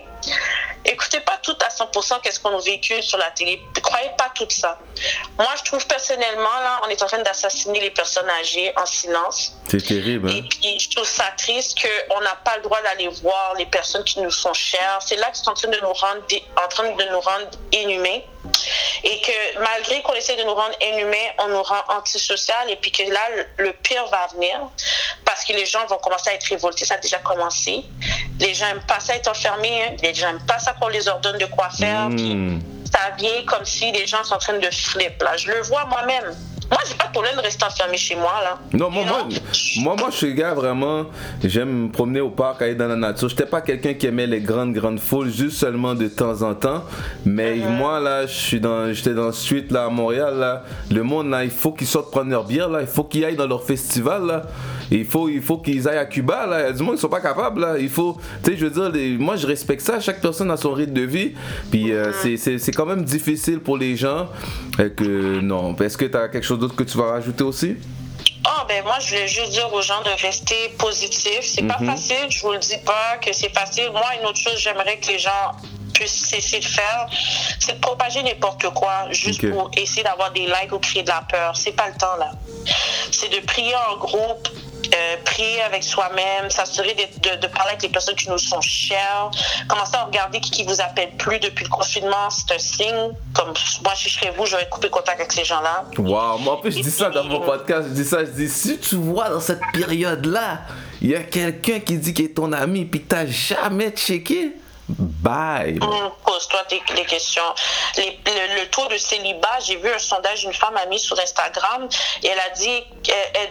[0.84, 3.60] Écoutez pas tout à 100% qu'est-ce qu'on nous véhicule sur la télé.
[3.76, 4.78] Ne croyez pas tout ça.
[5.36, 9.52] Moi, je trouve personnellement, là, on est en train d'assassiner les personnes âgées en silence.
[9.68, 10.30] C'est terrible.
[10.30, 10.44] Et Hein?
[10.48, 14.20] puis, je trouve ça triste qu'on n'a pas le droit d'aller voir les personnes qui
[14.20, 14.98] nous sont chères.
[15.04, 16.22] C'est là qu'ils sont en train de nous rendre,
[16.64, 18.20] en train de nous rendre inhumains.
[19.04, 22.70] Et que malgré qu'on essaie de nous rendre inhumains, on nous rend antisocial.
[22.70, 23.20] Et puis que là,
[23.58, 24.58] le, pire va venir.
[25.24, 26.84] Parce que les gens vont commencer à être révoltés.
[26.84, 27.84] Ça a déjà commencé.
[28.38, 29.84] Les gens n'aiment pas ça être enfermés.
[29.84, 29.96] hein.
[30.02, 32.08] Les gens n'aiment pas ça qu'on les ordonne de quoi faire.
[32.10, 32.60] Puis Hmm.
[32.92, 35.22] ça vient comme si les gens sont en train de flip.
[35.22, 35.36] Là.
[35.36, 36.34] Je le vois moi-même.
[36.70, 38.32] Moi, j'ai pas de problème de rester enfermé chez moi.
[38.44, 38.58] Là.
[38.72, 39.26] Non, moi, moi,
[39.78, 41.06] moi, moi, je suis gars vraiment.
[41.42, 43.28] J'aime me promener au parc, aller dans la nature.
[43.28, 46.84] J'étais pas quelqu'un qui aimait les grandes, grandes foules, juste seulement de temps en temps.
[47.24, 47.68] Mais Uh-huh.
[47.68, 50.62] moi, là, je suis dans, j'étais dans le street, là, à Montréal, là.
[50.90, 52.80] Le monde, là, il faut qu'ils sortent prendre leur bière, là.
[52.82, 54.42] Il faut qu'ils aillent dans leur festival, là.
[54.90, 56.72] Il faut, il faut qu'ils aillent à Cuba, là.
[56.72, 57.78] Du monde qui sont pas capables, là.
[57.78, 60.00] Il faut, tu sais, je veux dire, les- moi, je respecte ça.
[60.00, 61.32] Chaque personne a son rythme de vie.
[61.70, 64.28] Puis, euh, c'est- c'est c'est quand même difficile pour les gens.
[64.78, 65.76] Et que, non.
[65.76, 67.76] Est-ce que tu as quelque chose d'autre que tu vas rajouter aussi?
[68.44, 71.42] Ah ben moi je voulais juste dire aux gens de rester positifs.
[71.42, 73.90] C'est pas facile, je vous le dis pas que c'est facile.
[73.92, 75.52] Moi une autre chose j'aimerais que les gens
[75.92, 77.06] puissent cesser de faire,
[77.58, 81.22] c'est de propager n'importe quoi juste pour essayer d'avoir des likes ou créer de la
[81.30, 81.54] peur.
[81.54, 82.32] C'est pas le temps là.
[83.10, 84.48] C'est de prier en groupe
[84.94, 89.30] euh, prier avec soi-même, s'assurer de, de, parler avec les personnes qui nous sont chères,
[89.68, 93.14] commencer à regarder qui, qui vous appelle plus depuis le confinement, c'est un signe.
[93.34, 93.52] Comme
[93.84, 95.84] moi, si je serais vous, j'aurais coupé contact avec ces gens-là.
[95.98, 98.48] Wow, moi en plus, je dis ça dans mon podcast, je dis ça, je dis,
[98.48, 100.62] si tu vois dans cette période-là,
[101.00, 104.56] il y a quelqu'un qui dit qu'il est ton ami, puis t'as jamais checké,
[104.98, 105.74] Bye.
[105.74, 107.42] Mm, pose-toi des, questions.
[107.96, 111.88] le, taux de célibat, j'ai vu un sondage d'une femme a mis sur Instagram
[112.22, 112.84] et elle a dit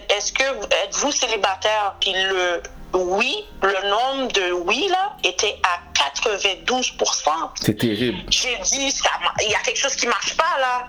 [0.09, 0.43] est-ce que
[0.83, 1.95] êtes-vous célibataire?
[1.99, 2.61] Puis le
[2.93, 6.93] oui, le nombre de oui là était à 92
[7.61, 8.19] C'est terrible.
[8.29, 8.93] J'ai dit
[9.41, 10.87] il y a quelque chose qui marche pas là.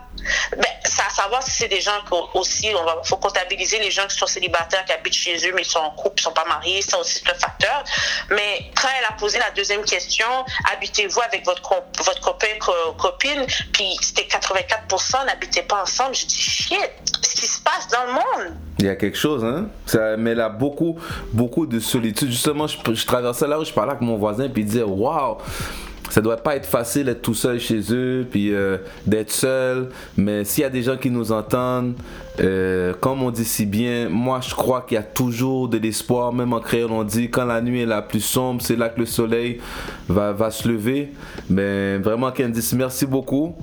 [0.52, 3.90] Ben, ça à savoir si c'est des gens qui aussi, on va, faut comptabiliser les
[3.90, 6.32] gens qui sont célibataires, qui habitent chez eux, mais ils sont en couple, ils sont
[6.32, 7.84] pas mariés, ça aussi c'est un facteur.
[8.30, 10.26] Mais quand elle a posé la deuxième question,
[10.72, 11.62] habitez-vous avec votre,
[12.04, 12.46] votre copain,
[12.98, 16.90] copine, puis c'était 84%, n'habitez pas ensemble, je dis shit,
[17.22, 18.56] ce qui se passe dans le monde.
[18.78, 19.68] Il y a quelque chose, hein?
[19.86, 20.98] Ça, mais là, beaucoup,
[21.32, 22.30] beaucoup de solitude.
[22.30, 25.38] Justement, je, je traversais là où je parlais avec mon voisin, puis il disait, waouh!
[26.10, 29.90] ça doit pas être facile d'être tout seul chez eux, puis euh, d'être seul.
[30.16, 31.94] Mais s'il y a des gens qui nous entendent,
[32.40, 36.32] euh, comme on dit si bien, moi je crois qu'il y a toujours de l'espoir.
[36.32, 39.00] Même en créole, on dit quand la nuit est la plus sombre, c'est là que
[39.00, 39.60] le soleil
[40.08, 41.12] va, va se lever.
[41.48, 43.54] Mais vraiment, Candice, merci beaucoup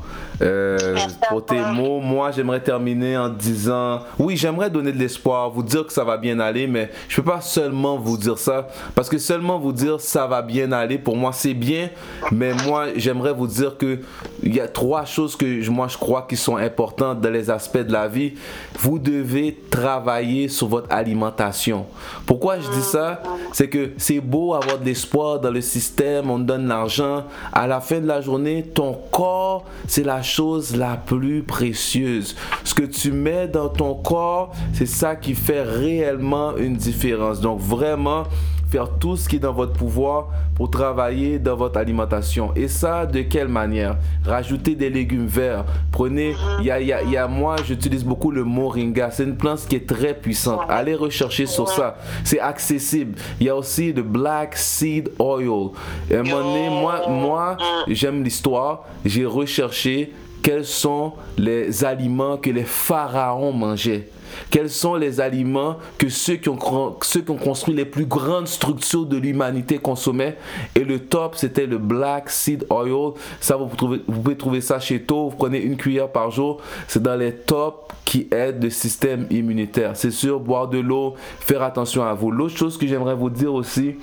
[0.42, 0.98] euh,
[1.30, 2.00] pour tes mots.
[2.00, 6.18] Moi, j'aimerais terminer en disant oui, j'aimerais donner de l'espoir, vous dire que ça va
[6.18, 8.68] bien aller, mais je peux pas seulement vous dire ça.
[8.94, 11.90] Parce que seulement vous dire ça va bien aller, pour moi, c'est bien.
[12.32, 14.00] Mais moi, j'aimerais vous dire que
[14.44, 17.78] il y a trois choses que moi je crois qui sont importantes dans les aspects
[17.78, 18.34] de la vie.
[18.80, 21.86] Vous devez travailler sur votre alimentation.
[22.26, 23.22] Pourquoi je dis ça?
[23.52, 27.24] C'est que c'est beau avoir de l'espoir dans le système, on donne l'argent.
[27.52, 32.36] À la fin de la journée, ton corps, c'est la chose la plus précieuse.
[32.64, 37.42] Ce que tu mets dans ton corps, c'est ça qui fait réellement une différence.
[37.42, 38.24] Donc vraiment,
[38.70, 42.52] faire tout ce qui est dans votre pouvoir pour travailler dans votre alimentation.
[42.56, 43.98] Et ça, de quelle manière?
[44.26, 45.66] Rajouter des légumes verts.
[45.92, 49.12] Prenez, il y a, y, y a, moi, j'utilise beaucoup le moringa.
[49.12, 50.62] C'est une plante qui est très puissante.
[50.70, 51.98] Allez rechercher sur ça.
[52.24, 53.18] C'est accessible.
[53.40, 55.72] Il y a aussi le black seed oil.
[56.10, 57.58] Et à un moment donné, moi, moi
[57.88, 58.84] j'aime l'histoire.
[59.06, 64.10] J'ai recherché quels sont les aliments que les pharaons mangeaient?
[64.50, 69.78] Quels sont les aliments que ceux qui ont, construit les plus grandes structures de l'humanité
[69.78, 70.38] consommaient?
[70.76, 73.14] Et le top, c'était le black seed oil.
[73.40, 75.30] Ça, vous pouvez, trouver ça chez To.
[75.30, 76.62] Vous prenez une cuillère par jour.
[76.88, 79.92] C'est dans les tops qui aident le système immunitaire.
[79.96, 82.32] C'est sûr, boire de l'eau, faire attention à vous.
[82.32, 83.96] L'autre chose que j'aimerais vous dire aussi,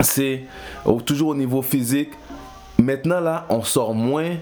[0.00, 0.44] c'est
[1.04, 2.10] toujours au niveau physique.
[2.78, 4.36] Maintenant, là, on sort moins,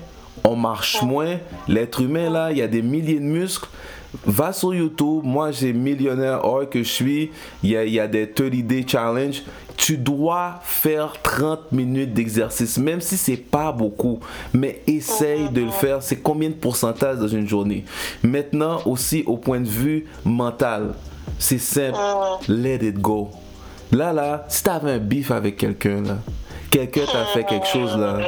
[0.44, 1.38] on marche moins.
[1.68, 3.68] L'être humain, là, il y a des milliers de muscles
[4.24, 5.22] va sur YouTube.
[5.24, 7.30] Moi, j'ai millionnaire or que je suis.
[7.62, 9.42] Il y a, y a des 30 day challenge.
[9.76, 14.20] Tu dois faire 30 minutes d'exercice, même si c'est pas beaucoup.
[14.52, 16.02] Mais essaye de le faire.
[16.02, 17.84] C'est combien de pourcentage dans une journée?
[18.22, 20.94] Maintenant, aussi au point de vue mental,
[21.38, 21.98] c'est simple.
[22.48, 23.30] Let it go.
[23.90, 26.18] Là, là, si t'avais un bif avec quelqu'un, là,
[26.70, 28.18] quelqu'un t'a fait quelque chose là.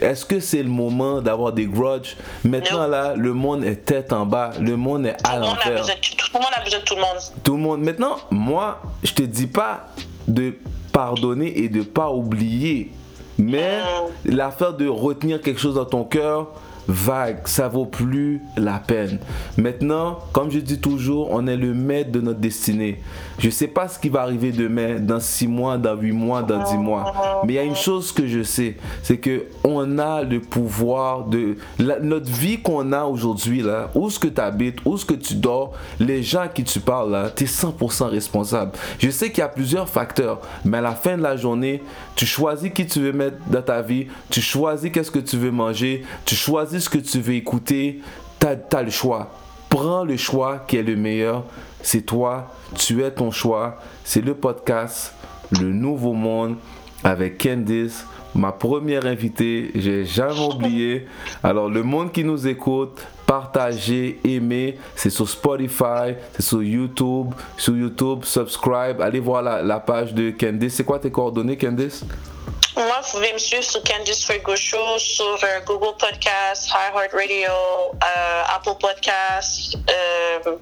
[0.00, 2.16] Est-ce que c'est le moment d'avoir des grudges?
[2.44, 5.84] Maintenant là, le monde est tête en bas, le monde est à l'envers.
[5.84, 7.20] Tout le monde a besoin de tout le monde.
[7.42, 7.80] Tout le monde.
[7.82, 9.88] Maintenant, moi, je te dis pas
[10.28, 10.54] de
[10.92, 12.92] pardonner et de pas oublier,
[13.38, 14.34] mais mm.
[14.36, 16.48] l'affaire de retenir quelque chose dans ton cœur,
[16.90, 19.18] vague, ça vaut plus la peine.
[19.56, 23.00] Maintenant, comme je dis toujours, on est le maître de notre destinée.
[23.38, 26.62] Je sais pas ce qui va arriver demain, dans 6 mois, dans 8 mois, dans
[26.62, 27.40] 10 mois.
[27.44, 31.24] Mais il y a une chose que je sais, c'est que on a le pouvoir
[31.24, 35.14] de notre vie qu'on a aujourd'hui là, où ce que tu habites, où ce que
[35.14, 38.72] tu dors, les gens à qui tu parles là, tu es 100% responsable.
[38.98, 41.82] Je sais qu'il y a plusieurs facteurs, mais à la fin de la journée,
[42.16, 45.50] tu choisis qui tu veux mettre dans ta vie, tu choisis qu'est-ce que tu veux
[45.50, 48.00] manger, tu choisis que tu veux écouter,
[48.38, 49.30] tu as, le choix.
[49.68, 51.44] Prends le choix qui est le meilleur.
[51.82, 53.78] C'est toi, tu es ton choix.
[54.04, 55.14] C'est le podcast
[55.60, 56.56] Le Nouveau Monde
[57.02, 59.70] avec Candice, ma première invitée.
[59.74, 61.06] J'ai jamais oublié.
[61.42, 64.78] Alors, le monde qui nous écoute, partagez, aimez.
[64.94, 67.28] C'est sur Spotify, c'est sur YouTube.
[67.56, 69.00] Sur YouTube, subscribe.
[69.00, 70.74] Allez voir la, la page de Candice.
[70.74, 72.04] C'est quoi tes coordonnées, Candice?
[72.76, 78.42] Moi, vous pouvez me suivre sur Candice Fuego Show, sur euh, Google Podcast, iHeartRadio, euh,
[78.48, 80.56] Apple Podcast, euh,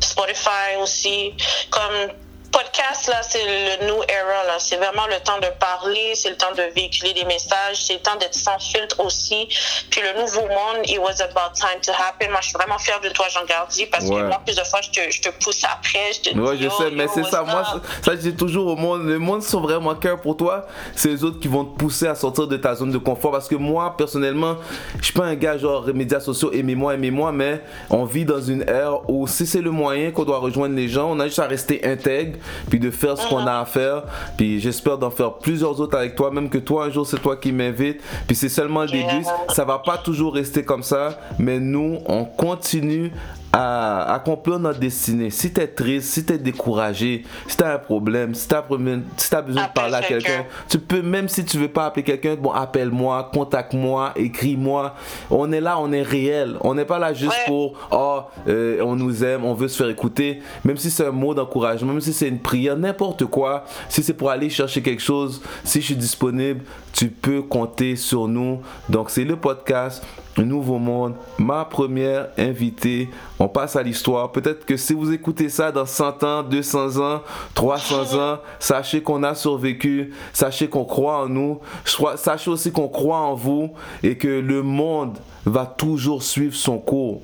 [0.00, 1.34] Spotify aussi.
[1.70, 2.12] Comme
[2.50, 4.58] podcast, là, c'est le new era, là.
[4.58, 8.00] C'est vraiment le temps de parler, c'est le temps de véhiculer des messages, c'est le
[8.00, 9.48] temps d'être sans filtre aussi.
[9.90, 12.30] Puis le nouveau monde, it was about time to happen.
[12.30, 14.80] Moi, je suis vraiment fière de toi, Jean Gardi, parce que moi, plus de fois,
[14.82, 17.24] je te, je te pousse après, je te dis, Ouais, je yo, sais, mais c'est
[17.24, 17.42] ça.
[17.42, 17.62] Moi,
[18.04, 19.06] ça, je dis toujours au monde.
[19.06, 20.66] Le monde sont vraiment cœur pour toi.
[20.94, 23.32] C'est les autres qui vont te pousser à sortir de ta zone de confort.
[23.32, 24.56] Parce que moi, personnellement,
[24.98, 28.62] je suis pas un gars genre médias sociaux, aimez-moi, aimez-moi, mais on vit dans une
[28.68, 31.46] ère où si c'est le moyen qu'on doit rejoindre les gens, on a juste à
[31.46, 32.37] rester intègre,
[32.70, 34.02] puis de faire ce qu'on a à faire.
[34.36, 37.36] Puis j'espère d'en faire plusieurs autres avec toi, même que toi, un jour, c'est toi
[37.36, 38.00] qui m'invites.
[38.26, 39.24] Puis c'est seulement le début.
[39.50, 43.12] Ça va pas toujours rester comme ça, mais nous, on continue
[43.60, 45.30] à accomplir notre destinée.
[45.30, 48.54] Si tu es triste, si tu es découragé, si tu as un problème, si tu
[48.54, 52.36] as, besoin de parler à quelqu'un, tu peux, même si tu veux pas appeler quelqu'un,
[52.36, 54.94] bon, appelle-moi, contacte-moi, écris-moi.
[55.28, 56.56] On est là, on est réel.
[56.60, 57.46] On n'est pas là juste Ouais.
[57.46, 60.40] pour, oh, euh, on nous aime, on veut se faire écouter.
[60.64, 64.14] Même si c'est un mot d'encouragement, même si c'est une prière, n'importe quoi, si c'est
[64.14, 66.60] pour aller chercher quelque chose, si je suis disponible,
[66.92, 68.60] tu peux compter sur nous.
[68.88, 70.04] Donc, c'est le podcast.
[70.42, 73.08] Nouveau Monde, ma première invitée.
[73.38, 74.32] On passe à l'histoire.
[74.32, 77.22] Peut-être que si vous écoutez ça dans 100 ans, 200 ans,
[77.54, 81.60] 300 ans, sachez qu'on a survécu, sachez qu'on croit en nous,
[82.16, 83.70] sachez aussi qu'on croit en vous
[84.02, 87.20] et que le monde va toujours suivre son cours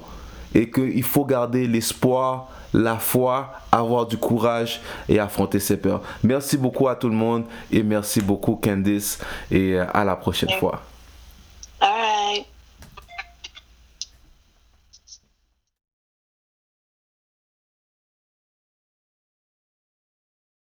[0.54, 6.02] et qu'il faut garder l'espoir, la foi, avoir du courage et affronter ses peurs.
[6.22, 9.18] Merci beaucoup à tout le monde et merci beaucoup Candice
[9.50, 10.80] et euh, à la prochaine fois.